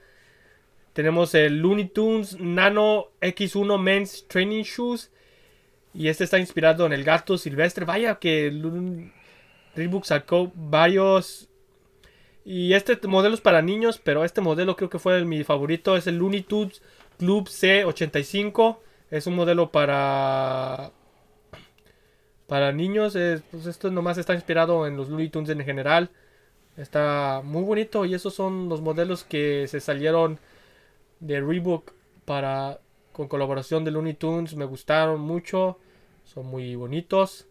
[0.94, 5.12] Tenemos el Looney Tunes Nano X1 Men's Training Shoes.
[5.94, 7.86] Y este está inspirado en el gato silvestre.
[7.86, 8.52] Vaya que
[9.76, 11.47] Reebok sacó varios.
[12.50, 15.98] Y este modelo es para niños, pero este modelo creo que fue el- mi favorito.
[15.98, 16.72] Es el Looney Club
[17.50, 18.80] C85.
[19.12, 20.92] Es un modelo para.
[22.48, 23.16] Para niños.
[23.16, 26.10] Es- pues esto nomás está inspirado en los Looney Tunes en general.
[26.78, 28.06] Está muy bonito.
[28.06, 30.40] Y esos son los modelos que se salieron
[31.20, 31.94] de Reebok
[32.26, 32.80] para
[33.14, 34.56] con colaboración de Looney Tunes.
[34.56, 35.80] Me gustaron mucho.
[36.26, 37.48] Son muy bonitos.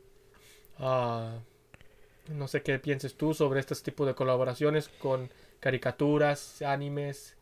[0.78, 1.38] Ah,
[2.34, 7.36] no sé qué pienses tú sobre este tipo de colaboraciones con caricaturas, animes.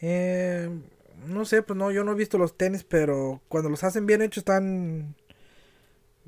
[0.00, 0.68] Eh,
[1.26, 4.22] no sé, pues no, yo no he visto los tenis, pero cuando los hacen bien
[4.22, 5.14] hechos están.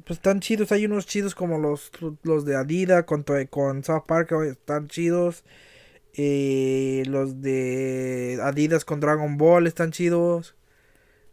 [0.04, 0.72] Pues están chidos.
[0.72, 1.90] Hay unos chidos como los,
[2.22, 5.44] los de Adidas con, con South Park, están chidos.
[6.14, 10.54] Eh, los de Adidas con Dragon Ball están chidos.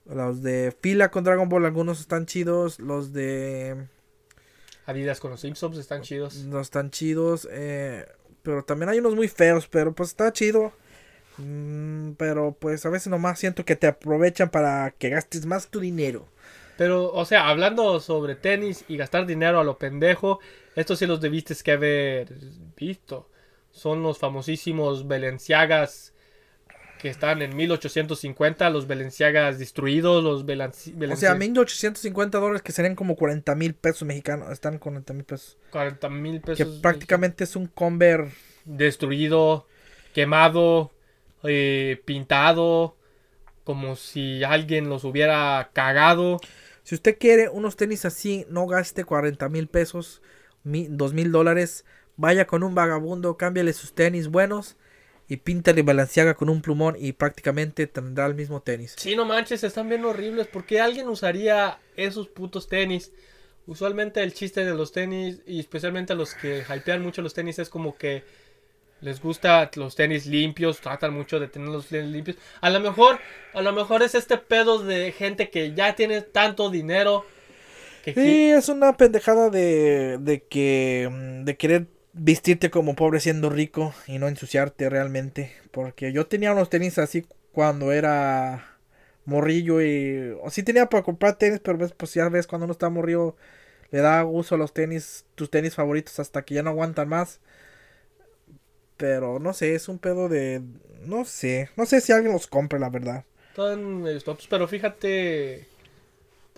[0.05, 2.79] Los de Fila con Dragon Ball, algunos están chidos.
[2.79, 3.87] Los de.
[4.85, 6.35] Adidas con los Simpsons están chidos.
[6.45, 7.47] No están chidos.
[7.51, 8.05] eh,
[8.41, 10.73] pero también hay unos muy feos, pero pues está chido.
[11.37, 15.79] Mm, pero pues a veces nomás siento que te aprovechan para que gastes más tu
[15.79, 16.27] dinero.
[16.77, 20.39] Pero, o sea, hablando sobre tenis y gastar dinero a lo pendejo,
[20.75, 22.33] estos sí los debiste que haber
[22.75, 23.29] visto.
[23.71, 26.12] Son los famosísimos Balenciagas
[27.03, 32.71] que están en 1850, los Balenciagas destruidos, los Balenci- O sea, Balenci- 1850 dólares que
[32.71, 34.49] serían como 40 mil pesos mexicanos.
[34.53, 35.57] Están 40 mil pesos.
[35.71, 36.79] 40 mil Que pesos.
[36.81, 38.29] prácticamente es un Conver.
[38.63, 39.67] destruido,
[40.13, 40.91] quemado,
[41.43, 42.95] eh, pintado,
[43.65, 46.39] como si alguien los hubiera cagado.
[46.83, 50.21] Si usted quiere unos tenis así, no gaste 40 mil pesos,
[50.63, 51.83] 2 mil dólares.
[52.15, 54.77] Vaya con un vagabundo, cámbiale sus tenis buenos
[55.27, 58.95] y píntale Balenciaga con un plumón y prácticamente tendrá el mismo tenis.
[58.97, 60.47] Sí, no manches, están bien horribles.
[60.47, 63.11] ¿Por qué alguien usaría esos putos tenis?
[63.65, 67.59] Usualmente el chiste de los tenis, y especialmente a los que hypean mucho los tenis,
[67.59, 68.23] es como que
[68.99, 72.37] les gusta los tenis limpios, tratan mucho de tener los tenis limpios.
[72.61, 73.19] A lo mejor,
[73.53, 77.25] a lo mejor es este pedo de gente que ya tiene tanto dinero
[78.03, 83.49] que Sí, es una pendejada de, de que mm, de querer vestirte como pobre siendo
[83.49, 85.53] rico y no ensuciarte realmente.
[85.71, 88.77] Porque yo tenía unos tenis así cuando era
[89.25, 90.35] morrillo y...
[90.43, 93.35] O sí tenía para comprar tenis, pero ves, pues ya ves cuando uno está morrillo
[93.91, 97.39] le da uso a los tenis, tus tenis favoritos hasta que ya no aguantan más.
[98.97, 100.61] Pero no sé, es un pedo de...
[101.05, 103.25] No sé, no sé si alguien los compre, la verdad.
[103.49, 104.05] Están
[104.49, 105.67] pero fíjate,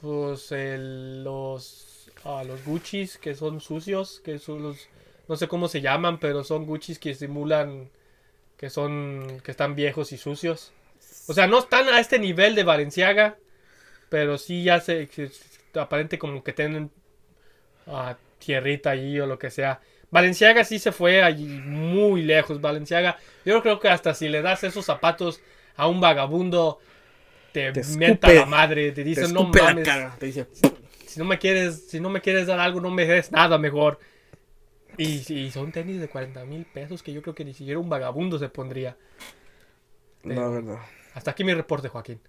[0.02, 4.88] pues el- los, ah, los Gucci's que son sucios, que son los,
[5.28, 7.90] no sé cómo se llaman, pero son Gucci's que simulan
[8.58, 10.72] que son, que están viejos y sucios.
[11.28, 13.38] O sea, no están a este nivel de Valenciaga,
[14.10, 15.30] pero sí ya se, se-
[15.80, 16.90] aparente como que tienen
[17.88, 19.82] ah, tierrita allí o lo que sea.
[20.12, 22.62] Valenciaga sí se fue allí muy lejos.
[22.62, 25.42] Valenciaga, yo creo que hasta si le das esos zapatos
[25.76, 26.80] a un vagabundo,
[27.52, 29.86] te, Te mienta escupe- la madre, te Te dice no mames.
[29.86, 30.48] cara, te dice,
[31.08, 34.00] Si no me quieres, si no me quieres dar algo, no me des nada mejor.
[34.98, 37.90] Y, y son tenis de 40 mil pesos que yo creo que ni siquiera un
[37.90, 38.98] vagabundo se pondría.
[40.24, 40.80] La verdad.
[41.14, 42.20] Hasta aquí mi reporte, Joaquín.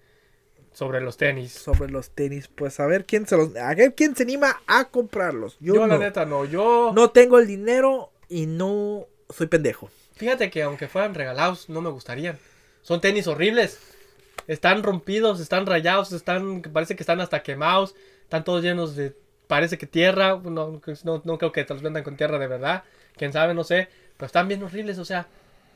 [0.73, 1.53] sobre los tenis.
[1.53, 2.49] sobre los tenis.
[2.49, 3.57] Pues a ver quién se los.
[3.57, 5.57] A ver quién se anima a comprarlos.
[5.61, 5.87] Yo, Yo, no.
[5.87, 6.93] la neta no, yo...
[6.95, 9.91] No tengo el dinero y no soy pendejo.
[10.15, 12.39] Fíjate que aunque fueran regalados, no me gustarían.
[12.83, 13.79] Son tenis horribles.
[14.47, 17.95] Están rompidos, están rayados, están, parece que están hasta quemados.
[18.23, 19.17] Están todos llenos de,
[19.47, 20.39] parece que tierra.
[20.43, 22.85] No, no, no creo que te los vendan con tierra de verdad.
[23.17, 23.89] Quién sabe, no sé.
[24.17, 25.27] Pero están bien horribles, o sea,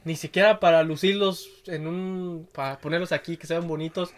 [0.04, 4.12] ni siquiera para lucirlos en un, para ponerlos aquí, que sean bonitos.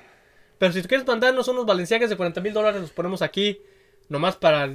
[0.58, 3.60] Pero si tú quieres mandarnos unos valenciagas de 40 mil dólares, los ponemos aquí,
[4.08, 4.68] nomás para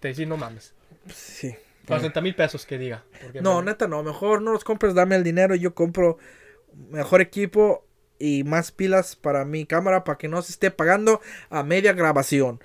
[0.00, 0.72] te decir, no mames.
[1.14, 1.54] Sí.
[1.86, 3.04] 40 mil pesos que diga.
[3.42, 4.02] No, me- neta, no.
[4.02, 6.18] Mejor no los compres, dame el dinero y yo compro
[6.90, 7.84] mejor equipo
[8.18, 11.20] y más pilas para mi cámara para que no se esté pagando
[11.50, 12.60] a media grabación.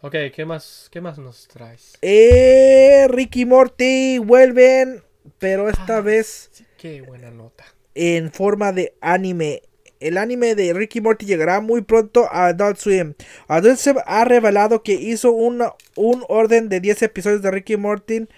[0.00, 1.94] Ok, ¿qué más, qué más nos traes?
[2.02, 5.02] Eh, Ricky Morty vuelven,
[5.38, 6.00] pero esta Ah.
[6.00, 7.64] vez Sí, qué buena nota.
[7.94, 9.62] en forma de anime.
[9.98, 13.14] El anime de Ricky Morty llegará muy pronto a Adult Swim.
[13.48, 18.28] Adult Swim ha revelado que hizo una- un orden de 10 episodios de Ricky Morty,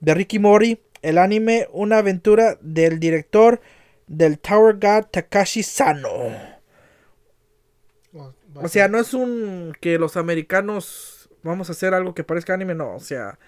[0.00, 3.62] de Ricky Mori, el anime, una aventura del director
[4.06, 6.51] del Tower God Takashi Sano.
[8.54, 12.74] O sea, no es un que los americanos vamos a hacer algo que parezca anime,
[12.74, 13.38] no, o sea,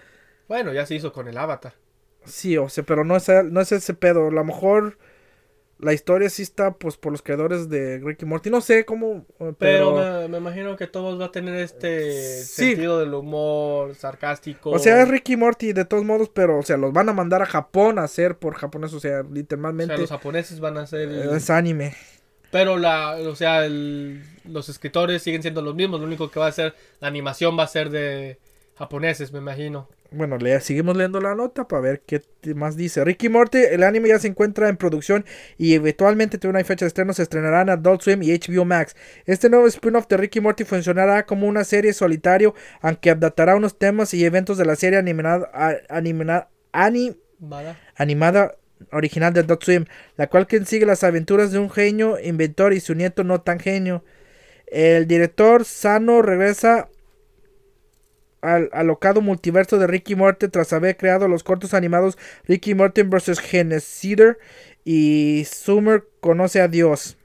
[0.47, 1.73] Bueno, ya se hizo con el Avatar.
[2.25, 4.27] sí, o sea, pero no es, no es ese pedo.
[4.27, 4.97] A lo mejor
[5.79, 9.25] la historia sí está pues por los creadores de Ricky y Morty, no sé cómo,
[9.39, 12.67] eh, Pero, pero, me, me imagino que todos va a tener este Sí.
[12.67, 14.71] sentido del humor sarcástico.
[14.71, 17.13] o sea, es Ricky y Morty de todos modos, pero o sea, los van a
[17.13, 20.77] mandar a Japón a hacer por japonés, o sea, O sea, literalmente los japoneses van
[20.77, 21.95] a eh, es anime.
[22.55, 25.99] Pero la, o sea, el- los escritores siguen siendo los mismos.
[25.99, 28.37] Lo único que va a ser, la animación va a ser de
[28.77, 29.89] japoneses, me imagino.
[30.11, 32.21] Bueno, lea, seguimos leyendo la nota para ver qué
[32.55, 33.03] más dice.
[33.03, 35.25] Ricky Morty, el anime ya se encuentra en producción
[35.57, 37.11] y eventualmente tiene una fecha de estreno.
[37.11, 38.95] Se estrenará en Adult Swim y HBO Max.
[39.25, 44.13] Este nuevo spin-off de Ricky Morty funcionará como una serie solitario, aunque adaptará unos temas
[44.13, 45.51] y eventos de la serie animada,
[45.89, 46.49] animada-
[47.97, 48.55] animada
[48.91, 49.85] original de Adult Swim,
[50.17, 54.03] la cual consigue las aventuras de un genio inventor y su nieto no tan genio.
[54.67, 56.89] El director Sano regresa
[58.41, 63.39] al alocado multiverso de Ricky Morty tras haber creado los cortos animados Ricky Morty vs.
[63.39, 64.37] Genocider
[64.83, 67.17] y Summer conoce a Dios.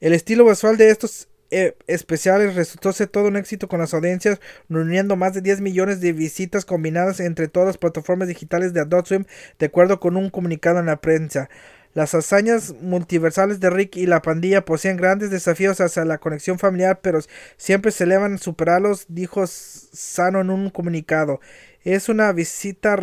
[0.00, 4.40] El estilo visual de estos eh, especiales resultó ser todo un éxito con las audiencias,
[4.68, 9.06] reuniendo más de 10 millones de visitas combinadas entre todas las plataformas digitales de Adult
[9.06, 9.24] Swim,
[9.60, 11.48] de acuerdo con un comunicado en la prensa.
[11.92, 16.98] Las hazañas multiversales de Rick y la pandilla poseen grandes desafíos hacia la conexión familiar,
[17.00, 17.20] pero
[17.56, 21.40] siempre se elevan a superarlos, dijo Sano en un comunicado.
[21.84, 22.98] Es una visita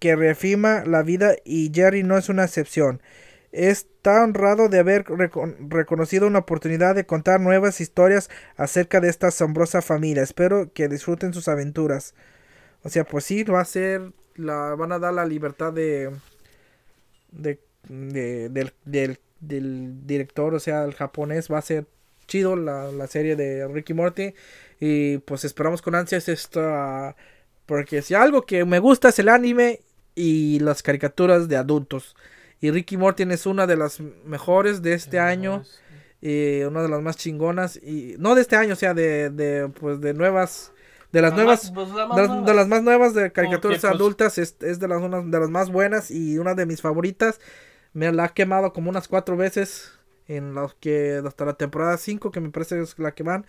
[0.00, 3.00] que reafirma la vida y Jerry no es una excepción.
[3.52, 9.28] Está honrado de haber reco- reconocido una oportunidad de contar nuevas historias acerca de esta
[9.28, 10.22] asombrosa familia.
[10.22, 12.14] Espero que disfruten sus aventuras.
[12.84, 16.10] O sea, pues sí, va a ser, la, van a dar la libertad de,
[17.30, 21.86] de, de- del, del, del director, o sea, el japonés, va a ser
[22.26, 24.34] chido la, la serie de Ricky Morty.
[24.80, 27.16] Y pues esperamos con ansias esta,
[27.66, 29.80] porque si algo que me gusta es el anime
[30.14, 32.16] y las caricaturas de adultos.
[32.62, 35.64] Y Ricky Morty es una de las mejores de este año
[36.22, 39.68] y una de las más chingonas y no de este año, o sea, de, de
[39.68, 40.72] pues de nuevas
[41.10, 42.46] de las La nuevas más- pues, la de, las- nueva.
[42.46, 45.40] de las más nuevas de caricaturas Porque, pues, adultas es, es de las una de
[45.40, 47.40] las más buenas y una de mis favoritas.
[47.92, 49.92] Me la ha quemado como unas cuatro veces
[50.28, 53.44] en los que hasta la temporada 5 que me parece es la que van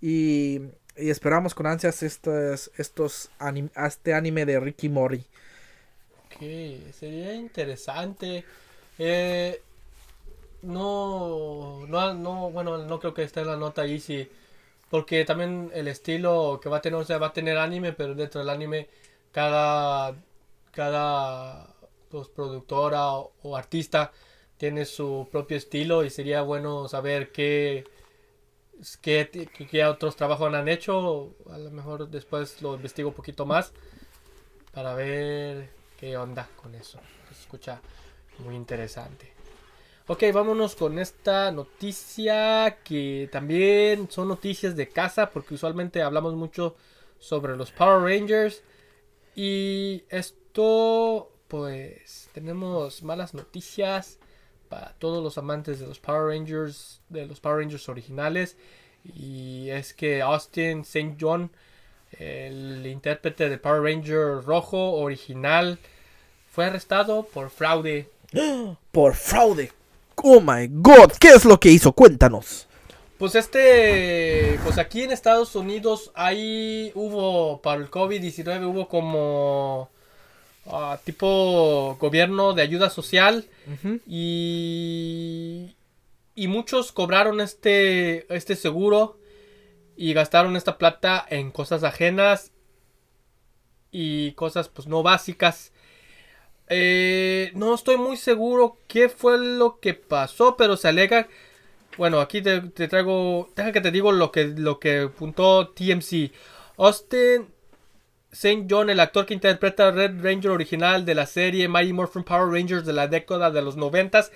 [0.00, 0.60] y,
[0.96, 5.26] y esperamos con ansias estos estos anim- este anime de Ricky Mori.
[6.30, 8.44] Ok, sería interesante.
[8.98, 9.62] Eh,
[10.62, 14.28] no, no, no, bueno, no creo que esté en la nota ahí, sí.
[14.90, 18.14] Porque también el estilo que va a tener, o sea, va a tener anime, pero
[18.14, 18.88] dentro del anime,
[19.32, 20.16] cada,
[20.72, 21.74] cada
[22.10, 24.12] pues, productora o, artista
[24.58, 27.84] tiene su propio estilo y sería bueno saber qué,
[29.02, 31.34] qué- qué otros trabajos han hecho.
[31.50, 33.72] A lo mejor después lo investigo un poquito más
[34.72, 36.98] para ver qué onda con eso.
[37.28, 37.80] Se escucha
[38.38, 39.32] muy interesante.
[40.06, 46.76] Ok, vámonos con esta noticia que también son noticias de casa porque usualmente hablamos mucho
[47.18, 48.62] sobre los Power Rangers
[49.34, 54.18] y esto pues tenemos malas noticias
[54.70, 58.56] para todos los amantes de los Power Rangers, de los Power Rangers originales
[59.04, 61.16] y es que Austin St.
[61.20, 61.50] John
[62.12, 65.78] el intérprete de Power Ranger rojo original
[66.50, 68.10] fue arrestado por fraude.
[68.92, 69.72] Por fraude.
[70.16, 71.92] Oh my god, ¿qué es lo que hizo?
[71.92, 72.66] Cuéntanos.
[73.18, 79.90] Pues este, pues aquí en Estados Unidos ahí hubo, para el COVID-19 hubo como
[80.66, 83.44] ah, tipo gobierno de ayuda social
[84.06, 85.74] y,
[86.36, 89.17] y muchos cobraron este, este seguro
[89.98, 92.52] y gastaron esta plata en cosas ajenas
[93.90, 95.72] y cosas pues no básicas.
[96.68, 101.26] Eh, no estoy muy seguro qué fue lo que pasó, pero se alega.
[101.96, 103.50] Bueno, aquí te, traigo.
[103.56, 106.30] Deja que te digo lo que, lo que apuntó TMC.
[106.76, 107.48] Austin
[108.30, 108.66] St.
[108.70, 112.52] John, el actor que interpreta a Red Ranger original de la serie Mighty Morphin Power
[112.52, 114.30] Rangers de la década de los noventas,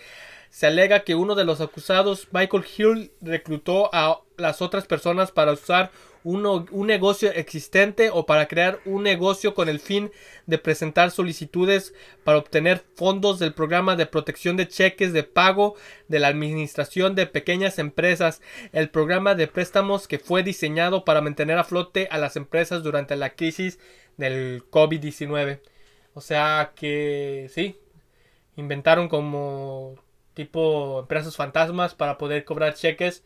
[0.50, 5.52] se alega que uno de los acusados, Michael Hill, reclutó a las otras personas para
[5.52, 5.90] usar
[6.24, 10.12] uno- un negocio existente o para crear un negocio con el fin
[10.46, 15.74] de presentar solicitudes para obtener fondos del programa de protección de cheques de pago
[16.08, 18.40] de la Administración de Pequeñas Empresas,
[18.72, 23.16] el programa de préstamos que fue diseñado para mantener a flote a las empresas durante
[23.16, 23.80] la crisis
[24.16, 25.60] del COVID-19.
[26.14, 27.78] O sea que sí,
[28.56, 29.96] inventaron como
[30.34, 33.24] tipo empresas fantasmas para poder cobrar cheques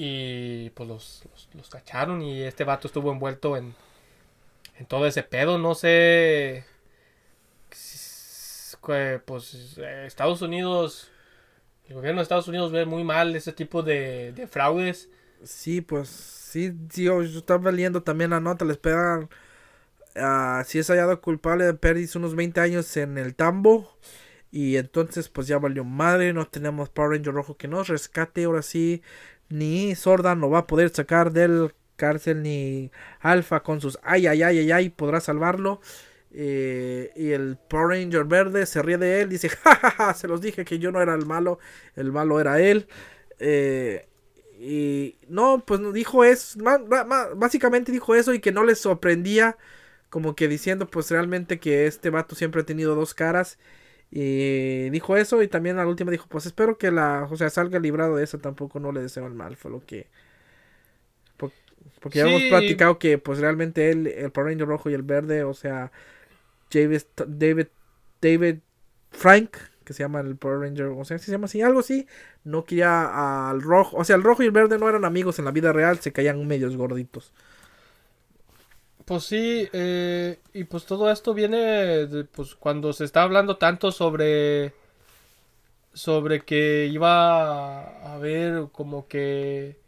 [0.00, 1.22] y pues los,
[1.54, 3.74] los, cacharon y este vato estuvo envuelto en,
[4.78, 5.58] en todo ese pedo.
[5.58, 6.64] No sé.
[9.26, 9.76] Pues
[10.06, 11.10] Estados Unidos.
[11.88, 15.10] El gobierno de Estados Unidos ve muy mal ese tipo de, de fraudes.
[15.42, 19.28] Sí, pues sí, yo estaba leyendo también la nota, le esperan,
[20.14, 23.98] ah, si es hallado culpable de pérdidas unos 20 años en el tambo
[24.50, 28.62] y entonces pues ya valió madre, no tenemos Power Ranger rojo que nos rescate, ahora
[28.62, 29.02] sí,
[29.48, 32.90] ni Sorda no va a poder sacar del cárcel ni
[33.20, 35.80] Alpha con sus ay ay ay ay ay podrá salvarlo.
[36.30, 40.64] Eh, y el Power Ranger verde se ríe de él, dice, jajaja, se los dije
[40.64, 41.58] que yo no era el malo,
[41.96, 42.86] el malo era él.
[43.38, 44.06] Eh,
[44.60, 46.58] y no, pues dijo eso,
[47.36, 49.56] básicamente dijo eso y que no les sorprendía,
[50.10, 53.58] como que diciendo pues realmente que este vato siempre ha tenido dos caras.
[54.10, 57.50] Y dijo eso y también a la última dijo pues espero que la, o sea,
[57.50, 60.08] salga librado de eso, tampoco no le deseo el mal, fue lo que...
[61.36, 61.52] por-
[62.00, 65.44] Porque ya hemos platicado que pues realmente él, el Power Ranger rojo y el verde,
[65.44, 65.90] o sea,
[66.72, 67.68] David, David,
[68.22, 68.58] David
[69.12, 72.06] Frank, que se llama el Power Ranger, o sea, se llama así, algo así,
[72.44, 75.46] no quería al rojo, o sea, el rojo y el verde no eran amigos en
[75.46, 77.32] la vida real, se caían medios gorditos.
[79.08, 81.56] Pues sí, eh, y pues todo esto viene
[82.06, 84.74] de, pues cuando se está hablando tanto sobre
[85.94, 89.78] sobre que iba a haber como que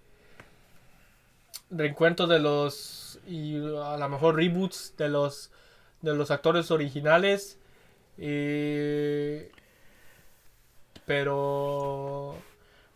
[1.71, 5.51] reencuentro de los y a lo mejor reboots de los
[6.01, 7.59] de los actores originales
[8.17, 9.53] eh,
[11.05, 12.37] pero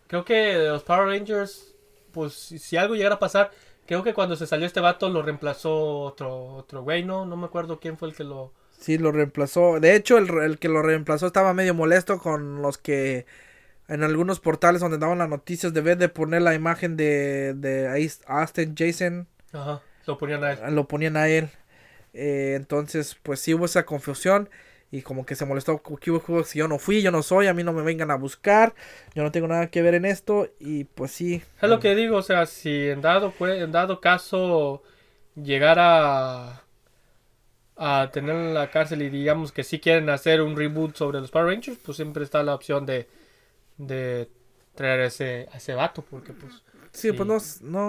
[0.07, 1.75] creo que los Power Rangers
[2.13, 3.51] pues si algo llegara a pasar
[3.87, 7.25] Creo que cuando se salió este vato lo reemplazó otro otro güey, ¿no?
[7.27, 8.53] No me acuerdo quién fue el que lo...
[8.79, 9.81] Sí, lo reemplazó.
[9.81, 13.27] De hecho, el, el que lo reemplazó estaba medio molesto con los que
[13.89, 18.13] en algunos portales donde daban las noticias, de vez de poner la imagen de, de
[18.29, 20.75] Austin Jason, Ajá, lo ponían a él.
[20.75, 21.51] lo ponían a él.
[22.15, 24.49] Eh, entonces, pues sí hubo esa confusión.
[24.95, 27.53] Y como que se molestó, ¿qué hubo, si yo no fui, yo no soy, a
[27.53, 28.77] mí no me vengan a buscar,
[29.13, 30.49] yo no tengo nada que ver en esto.
[30.61, 31.43] Y pues sí.
[31.61, 34.85] Es lo que digo, o sea, si en dado, en dado caso
[35.35, 36.63] llegara
[37.77, 41.33] a tener en la cárcel y digamos que sí quieren hacer un reboot sobre los
[41.33, 43.09] Power Rangers, pues siempre está la opción de,
[43.79, 44.29] de
[44.77, 46.63] traer ese, a ese vato, porque pues...
[46.95, 47.39] Sí, pues no,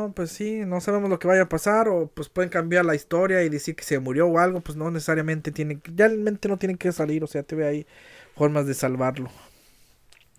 [0.07, 2.95] no, pues sí, no sabemos lo que vaya a pasar o pues pueden cambiar la
[2.95, 6.57] historia y decir que se murió o algo, pues no necesariamente tiene, que- realmente no
[6.57, 7.87] tienen que salir, o sea, te ve ahí
[8.35, 9.29] formas de salvarlo.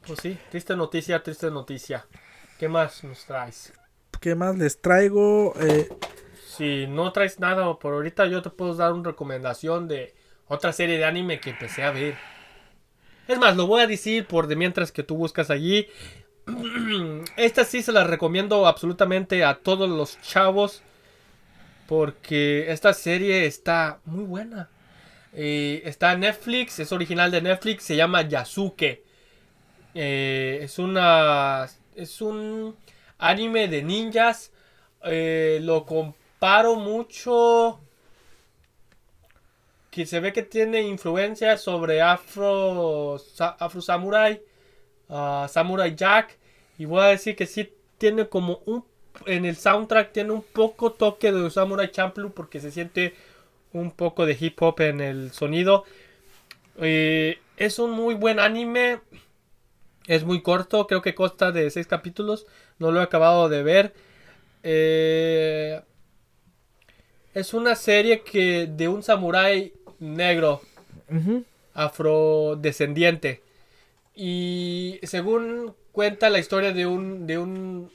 [0.06, 2.06] Pues sí, triste noticia, triste noticia.
[2.58, 3.74] ¿Qué más nos traes?
[4.20, 5.54] ¿Qué más les traigo?
[5.60, 5.88] Eh,
[6.46, 10.14] Si no traes nada por ahorita, yo te puedo dar una recomendación de
[10.46, 12.14] otra serie de anime que empecé a ver.
[13.28, 15.88] Es más, lo voy a decir por de mientras que tú buscas allí.
[17.36, 20.82] Esta sí se la recomiendo absolutamente a todos los chavos.
[21.86, 24.68] Porque esta serie está muy buena.
[25.32, 29.04] Eh, está en Netflix, es original de Netflix, se llama Yasuke.
[29.94, 31.66] Eh, es una.
[31.94, 32.76] Es un
[33.18, 34.52] anime de ninjas.
[35.04, 37.80] Eh, lo comparo mucho.
[39.90, 44.42] Que se ve que tiene influencia sobre Afro, Afro Samurai,
[45.08, 46.36] ah, Samurai Jack.
[46.78, 48.84] Y voy a decir que sí tiene como un.
[49.24, 53.14] En el soundtrack tiene un poco toque de Samurai Champloo porque se siente
[53.72, 55.84] un poco de hip hop en el sonido.
[56.78, 59.00] Eh, es un muy buen anime.
[60.06, 62.46] Es muy corto, creo que consta de seis capítulos.
[62.78, 63.94] No lo he acabado de ver.
[64.62, 65.80] Eh,
[67.34, 70.60] es una serie que de un samurái negro,
[71.10, 71.44] Ujú.
[71.74, 73.42] afrodescendiente.
[74.16, 77.90] Y según cuenta la historia de un de un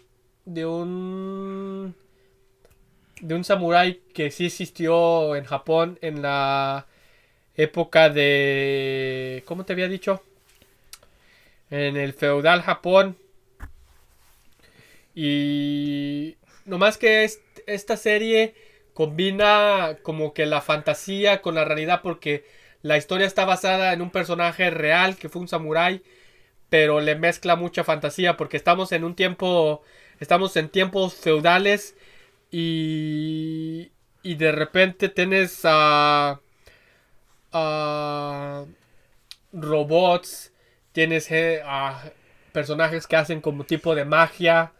[0.45, 1.95] de un
[3.21, 6.87] de un samurái que sí existió en Japón en la
[7.55, 10.23] época de ¿cómo te había dicho?
[11.71, 13.17] En el feudal Japón.
[15.15, 18.55] Y nomás que es- esta serie
[18.93, 22.45] combina como que la fantasía con la realidad porque
[22.81, 26.03] la historia está basada en un personaje real que fue un samurái,
[26.69, 29.83] pero le mezcla mucha fantasía porque estamos en un tiempo,
[30.19, 31.95] estamos en tiempos feudales
[32.51, 33.91] y,
[34.23, 36.39] y de repente tienes a,
[37.51, 38.65] a
[39.53, 40.51] robots,
[40.91, 42.11] tienes eh, a
[42.51, 44.73] personajes que hacen como tipo de magia.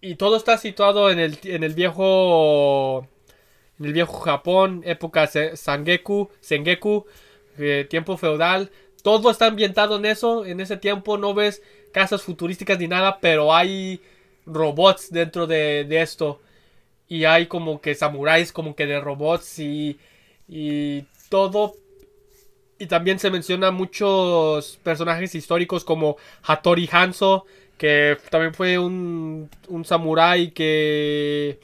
[0.00, 3.06] Y todo está situado en el, en el viejo.
[3.80, 7.06] El viejo Japón, época Sangeku, Sengeku,
[7.58, 8.70] eh, tiempo feudal.
[9.02, 10.44] Todo está ambientado en eso.
[10.44, 11.62] En ese tiempo no ves
[11.92, 14.00] casas futurísticas ni nada, pero hay
[14.44, 16.40] robots dentro de, de esto.
[17.08, 19.98] Y hay como que samuráis, como que de robots y,
[20.46, 21.74] y todo.
[22.78, 27.46] Y también se menciona muchos personajes históricos como Hattori Hanzo,
[27.78, 31.60] que también fue un, un samurái que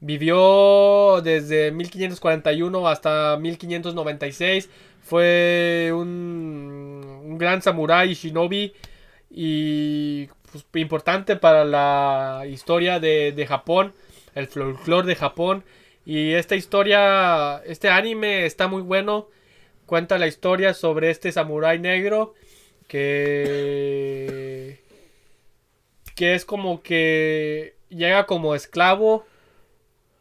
[0.00, 4.68] vivió desde 1541 hasta 1596.
[5.02, 8.72] Fue un, un gran samurái shinobi
[9.30, 13.94] y pues, importante para la historia de, de Japón,
[14.34, 15.64] el folclore de Japón.
[16.04, 19.28] Y esta historia, este anime está muy bueno.
[19.86, 22.34] Cuenta la historia sobre este samurái negro
[22.88, 24.80] que
[26.16, 29.26] que es como que llega como esclavo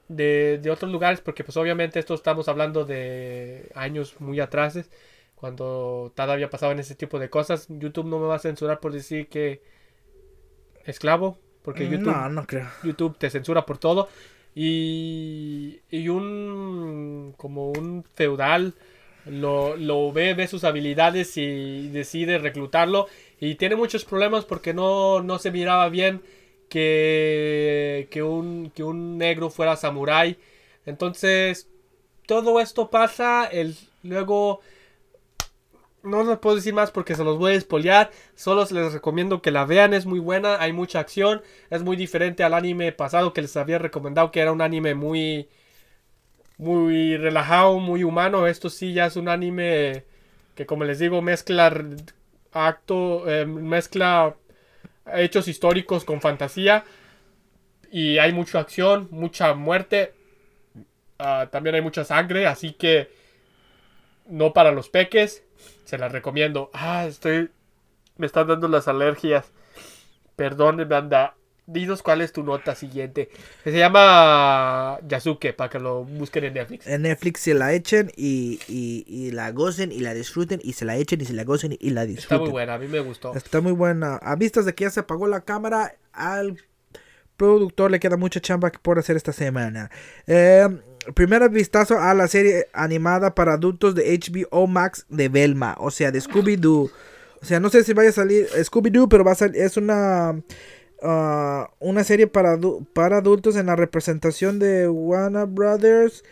[0.08, 4.89] de, de otros lugares, porque pues obviamente esto estamos hablando de años muy atrás,
[5.36, 7.68] cuando todavía pasaban ese tipo de cosas.
[7.70, 9.62] YouTube no me va a censurar por decir que
[10.86, 12.68] esclavo, porque YouTube, No, no creo.
[12.84, 14.08] YouTube te censura por todo.
[14.53, 18.74] Y, y un como un feudal
[19.26, 23.08] lo, lo ve, ve sus habilidades y decide reclutarlo.
[23.39, 26.22] Y tiene muchos problemas porque no, no se miraba bien
[26.70, 30.38] que, que, un, que un negro fuera samurái.
[30.86, 31.68] Entonces,
[32.26, 33.45] todo esto pasa.
[33.45, 34.61] El, luego,
[36.03, 38.11] no les puedo decir más porque se los voy a espolear.
[38.36, 41.41] Solo les recomiendo que la vean, es muy buena, hay mucha acción.
[41.70, 45.49] Es muy diferente al anime pasado que les había recomendado, que era un anime muy,
[46.57, 48.47] muy relajado, muy humano.
[48.47, 50.05] Esto sí ya es un anime
[50.55, 51.72] que, como les digo, mezcla
[52.53, 54.36] acto, eh, mezcla
[55.14, 56.84] hechos históricos con fantasía.
[57.91, 60.14] Y hay mucha acción, mucha muerte.
[61.18, 63.10] Ah, también hay mucha sangre, así que
[64.28, 65.43] no para los peques.
[65.86, 66.70] Se las recomiendo.
[66.74, 67.49] Ah, estoy.
[68.18, 69.51] Me están dando las alergias.
[70.36, 71.36] Perdón, banda.
[71.68, 73.30] Dinos cuál es tu nota siguiente.
[73.63, 76.86] Se llama Yasuke, para que lo busquen en Netflix.
[76.88, 80.86] En Netflix se la echen y, y, y la gocen y la disfruten y se
[80.86, 82.41] la echen y se la gocen y la Está disfruten.
[82.43, 83.34] muy buena, a mí me gustó.
[83.34, 84.18] Está muy buena.
[84.18, 86.57] A vistas de que ya se apagó la cámara, al
[87.38, 89.89] productor le queda mucha chamba por hacer esta semana.
[90.28, 90.68] Eh,
[91.13, 96.11] primer vistazo a la serie animada para adultos de HBO Max de Velma, o sea,
[96.11, 96.91] de Scooby-Doo.
[97.41, 100.41] O sea, no sé si vaya a salir Scooby-Doo, pero va a salir, es una,
[101.06, 102.60] ah, una serie para,
[102.93, 106.24] para adultos en la representación de Warner Brothers.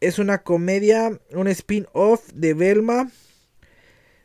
[0.00, 3.10] Es una comedia, un spin-off de Velma.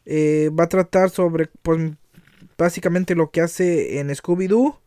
[0.06, 1.92] Eh, va a tratar sobre, pues,
[2.58, 4.80] básicamente lo que hace en Scooby-Doo.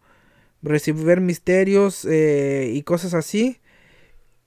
[0.63, 3.59] Resolver misterios eh, y cosas así.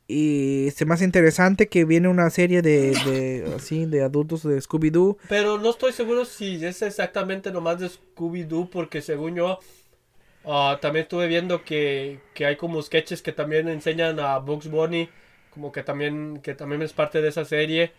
[0.08, 5.18] Y se hace interesante que viene una serie de, de así, de adultos de Scooby-Doo.
[5.28, 9.60] Pero no estoy seguro si es exactamente nomás de Scooby-Doo, porque según yo,
[10.46, 15.10] ah, también estuve viendo que, que hay como sketches que también enseñan a Bugs Bunny,
[15.52, 17.94] como que también, que también es parte de esa serie,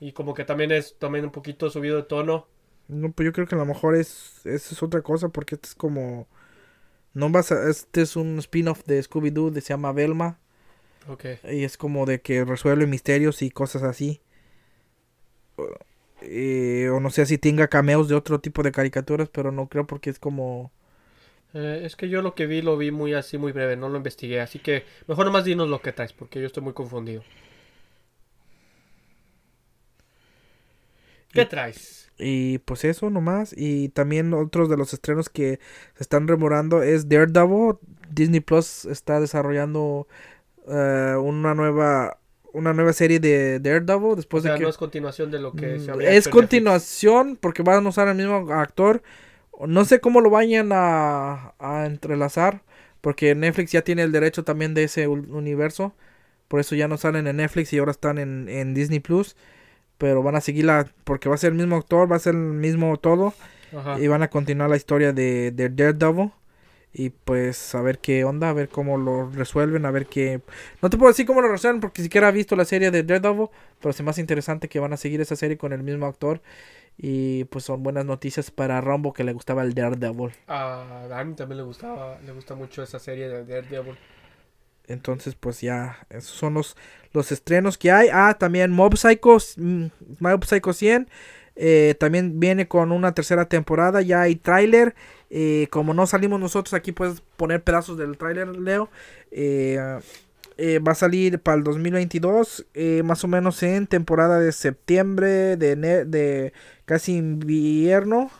[0.00, 2.46] y como que también es también un poquito subido de tono.
[2.88, 5.68] No, pues yo creo que a lo mejor es, es, es otra cosa porque este
[5.68, 6.26] es como...
[7.14, 10.38] No vas a, este es un spin-off de Scooby-Doo, se llama Velma.
[11.08, 11.24] Ok.
[11.50, 14.20] Y es como de que resuelve misterios y cosas así.
[16.20, 19.86] Eh, o no sé si tenga cameos de otro tipo de caricaturas, pero no creo
[19.86, 20.72] porque es como...
[21.54, 23.96] Eh, es que yo lo que vi lo vi muy así, muy breve, no lo
[23.96, 27.22] investigué, así que mejor nomás dinos lo que traes, porque yo estoy muy confundido.
[31.32, 32.10] ¿Qué traes?
[32.18, 33.54] Y pues eso nomás.
[33.56, 35.58] Y también otros de los estrenos que
[35.94, 37.76] se están remorando es Daredevil.
[38.10, 40.06] Disney Plus está desarrollando
[40.68, 42.16] eh, una nueva
[42.52, 45.52] una nueva serie de Daredevil después o sea, de que no es continuación de lo
[45.52, 49.02] que se Mm, había es continuación porque van a usar al mismo actor.
[49.66, 52.62] No sé cómo lo vayan a, a entrelazar
[53.00, 55.94] porque Netflix ya tiene el derecho también de ese universo.
[56.48, 59.36] Por eso ya no salen en Netflix y ahora están en, en Disney Plus.
[59.98, 62.40] Pero van a seguirla porque va a ser el mismo actor, va a ser el
[62.40, 63.34] mismo todo.
[63.76, 64.00] Ajá.
[64.00, 66.32] Y van a continuar la historia de, de Daredevil.
[66.92, 70.40] Y pues a ver qué onda, a ver cómo lo resuelven, a ver qué...
[70.82, 73.48] No te puedo decir cómo lo resuelven porque siquiera he visto la serie de Daredevil.
[73.80, 76.42] Pero me hace interesante que van a seguir esa serie con el mismo actor.
[77.02, 80.32] Y pues son buenas noticias para Rambo que le gustaba el Daredevil.
[80.46, 83.96] A Dani también le gustaba, le gusta mucho esa serie de Daredevil.
[84.86, 86.76] Entonces pues ya, esos son los,
[87.12, 88.08] los estrenos que hay.
[88.12, 89.86] Ah, también Mob Psycho, mm,
[90.18, 91.08] Mob Psycho 100.
[91.56, 94.94] eh, también viene con una tercera temporada, ya hay tráiler.
[95.30, 98.90] eh, como no salimos nosotros, aquí puedes poner pedazos del tráiler, Leo.
[99.30, 99.78] Eh,
[100.60, 105.56] eh, va a salir para el 2022, eh, más o menos en temporada de septiembre,
[105.56, 106.52] de, de
[106.84, 108.30] casi invierno.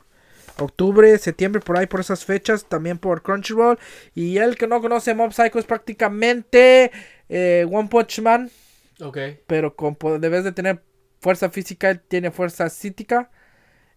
[0.59, 3.79] Octubre, septiembre, por ahí, por esas fechas, también por Crunchyroll.
[4.15, 6.91] Y el que no conoce Mob Psycho es prácticamente
[7.31, 8.51] eh, One Punch Man,
[9.01, 9.19] Ok.
[9.47, 10.83] pero con, debes de tener
[11.21, 13.31] fuerza física, él tiene fuerza psíquica.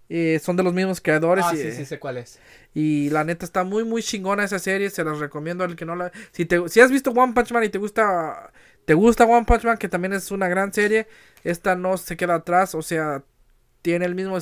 [0.10, 1.45] Eh, son de los mismos creadores.
[1.47, 2.39] Ah, y, sí, sí, sé cuál es.
[2.74, 4.89] y la neta está muy, muy chingona esa serie.
[4.89, 6.12] Se las recomiendo al que no la.
[6.32, 8.51] Si, te, si has visto One Punch Man y te gusta.
[8.86, 11.08] Te gusta One Punch Man, que también es una gran serie.
[11.43, 12.76] Esta no se queda atrás.
[12.76, 13.24] O sea,
[13.82, 14.38] tiene el mismo.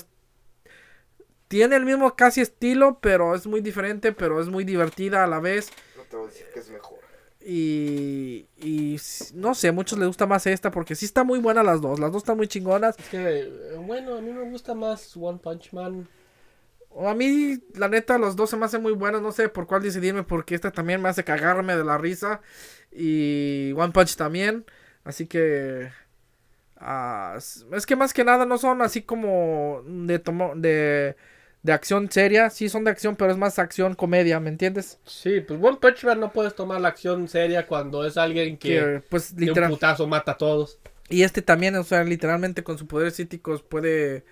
[1.48, 4.14] Tiene el mismo casi estilo, pero es muy diferente.
[4.14, 5.70] Pero es muy divertida a la vez.
[5.96, 7.01] No te voy a decir que es mejor.
[7.46, 8.98] Y, y
[9.34, 12.00] no sé, a muchos les gusta más esta porque sí está muy buena las dos.
[12.00, 12.98] Las dos están muy chingonas.
[13.00, 16.08] Es que, eh, bueno, a mí me gusta más One Punch Man.
[16.90, 19.22] O A mí, la neta, los dos se me hacen muy buenos.
[19.22, 22.42] No sé por cuál decidirme porque esta también me hace cagarme de la risa.
[22.92, 24.66] Y One Punch también.
[25.04, 25.90] Así que...
[27.76, 31.16] es que más que nada no son así como de, tomo- de,
[31.64, 32.50] de acción seria.
[32.50, 35.00] Sí son de acción, pero es más acción comedia, ¿me entiendes?
[35.06, 38.70] Sí, pues One Punch Man no puedes tomar la acción seria cuando es alguien que
[38.70, 40.80] Que, pues de un putazo mata a todos.
[41.10, 44.26] Y este también, o sea, literalmente con sus poderes psíquicos puede.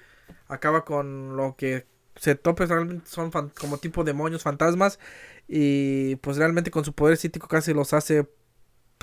[0.48, 5.00] Acaba con lo que se tope, realmente son fan- como tipo demonios, fantasmas.
[5.48, 8.28] Y pues realmente con su poder psíquico casi los hace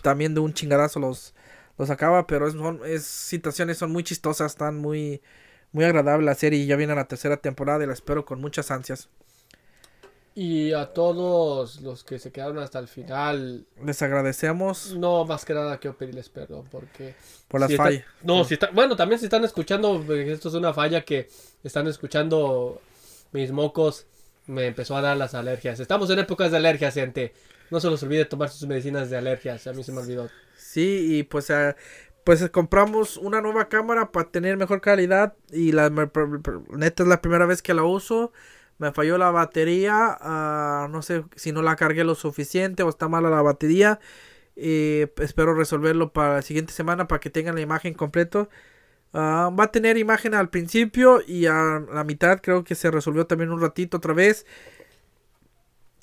[0.03, 1.35] también de un chingadazo, los,
[1.79, 2.27] los acaba.
[2.27, 5.23] Pero es, son, es situaciones son muy chistosas, están muy,
[5.73, 6.59] muy agradable la serie.
[6.61, 9.09] Y ya viene la tercera temporada y la espero con muchas ansias.
[10.35, 15.55] Y a todos los que se quedaron hasta el final, Les agradecemos no más que
[15.55, 17.15] nada quiero pedirles perdón porque...
[17.49, 18.05] por las si está- fallas.
[18.23, 21.31] No, si está, bueno, también si están escuchando, porque esto es una falla que
[21.65, 22.83] están escuchando
[23.33, 24.07] mis mocos,
[24.45, 25.81] me empezó a dar las alergias.
[25.81, 27.33] Estamos en épocas de alergias, gente.
[27.71, 30.29] No se los olvide tomar sus medicinas de alergias, a mí se me olvidó.
[30.59, 31.75] Sí, y pues, eh,
[32.27, 35.37] pues compramos una nueva cámara para tener mejor calidad.
[35.53, 38.33] Y la neta es la primera vez que la uso.
[38.79, 40.19] Me falló la batería.
[40.21, 44.01] ah, no sé si no la cargué lo suficiente o está mala la batería.
[44.57, 48.49] Eh, espero resolverlo para la siguiente semana para que tengan la imagen completo.
[49.13, 53.27] Ah, va a tener imagen al principio y a la mitad creo que se resolvió
[53.29, 54.47] también un ratito otra vez.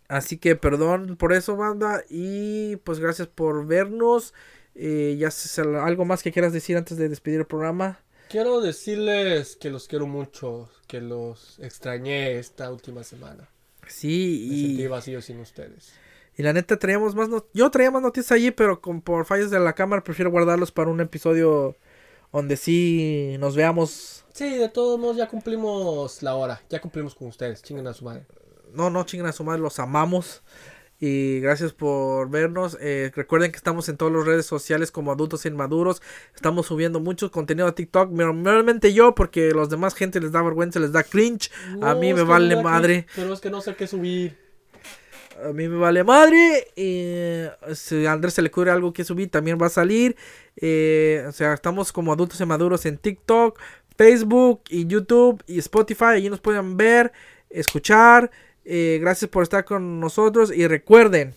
[0.07, 2.03] Así que perdón por eso, banda.
[2.09, 4.33] Y pues gracias por vernos.
[4.75, 7.99] Eh, ya sé, algo más que quieras decir antes de despedir el programa.
[8.29, 13.49] Quiero decirles que los quiero mucho, que los extrañé esta última semana.
[13.87, 15.93] Sí, Me sentí y, vacío sin ustedes.
[16.37, 19.51] y la neta traíamos más no- yo traía más noticias allí, pero con, por fallos
[19.51, 21.75] de la cámara prefiero guardarlos para un episodio
[22.31, 24.25] donde sí nos veamos.
[24.33, 28.05] Sí, de todos modos ya cumplimos la hora, ya cumplimos con ustedes, chinguen a su
[28.05, 28.25] madre.
[28.73, 30.41] No, no chinguen a su madre, los amamos.
[31.05, 32.77] Y gracias por vernos.
[32.79, 36.01] Eh, recuerden que estamos en todas las redes sociales como adultos inmaduros.
[36.33, 38.09] Estamos subiendo mucho contenido a TikTok.
[38.11, 41.51] Normalmente yo, porque los demás gente les da vergüenza, les da cringe.
[41.81, 43.05] a mí me vale no madre.
[43.17, 44.37] Pero es que no sé qué subir.
[45.43, 46.67] A mí me vale madre.
[46.77, 50.15] eh, si a Andrés se le ocurre algo que subir, también va a salir.
[50.55, 53.59] Eh, o sea, estamos como adultos inmaduros en TikTok,
[53.97, 56.13] Facebook y YouTube y Spotify.
[56.15, 57.11] Allí nos pueden ver,
[57.49, 58.31] escuchar.
[58.65, 60.51] Eh, gracias por estar con nosotros.
[60.55, 61.35] Y recuerden,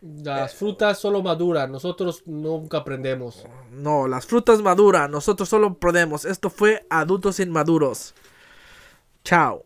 [0.00, 3.44] Las frutas solo maduran, nosotros nunca aprendemos.
[3.70, 5.10] no, las frutas maduran.
[5.10, 6.24] Nosotros solo podemos.
[6.24, 8.14] Esto fue Adultos Inmaduros.
[9.24, 9.65] Chao.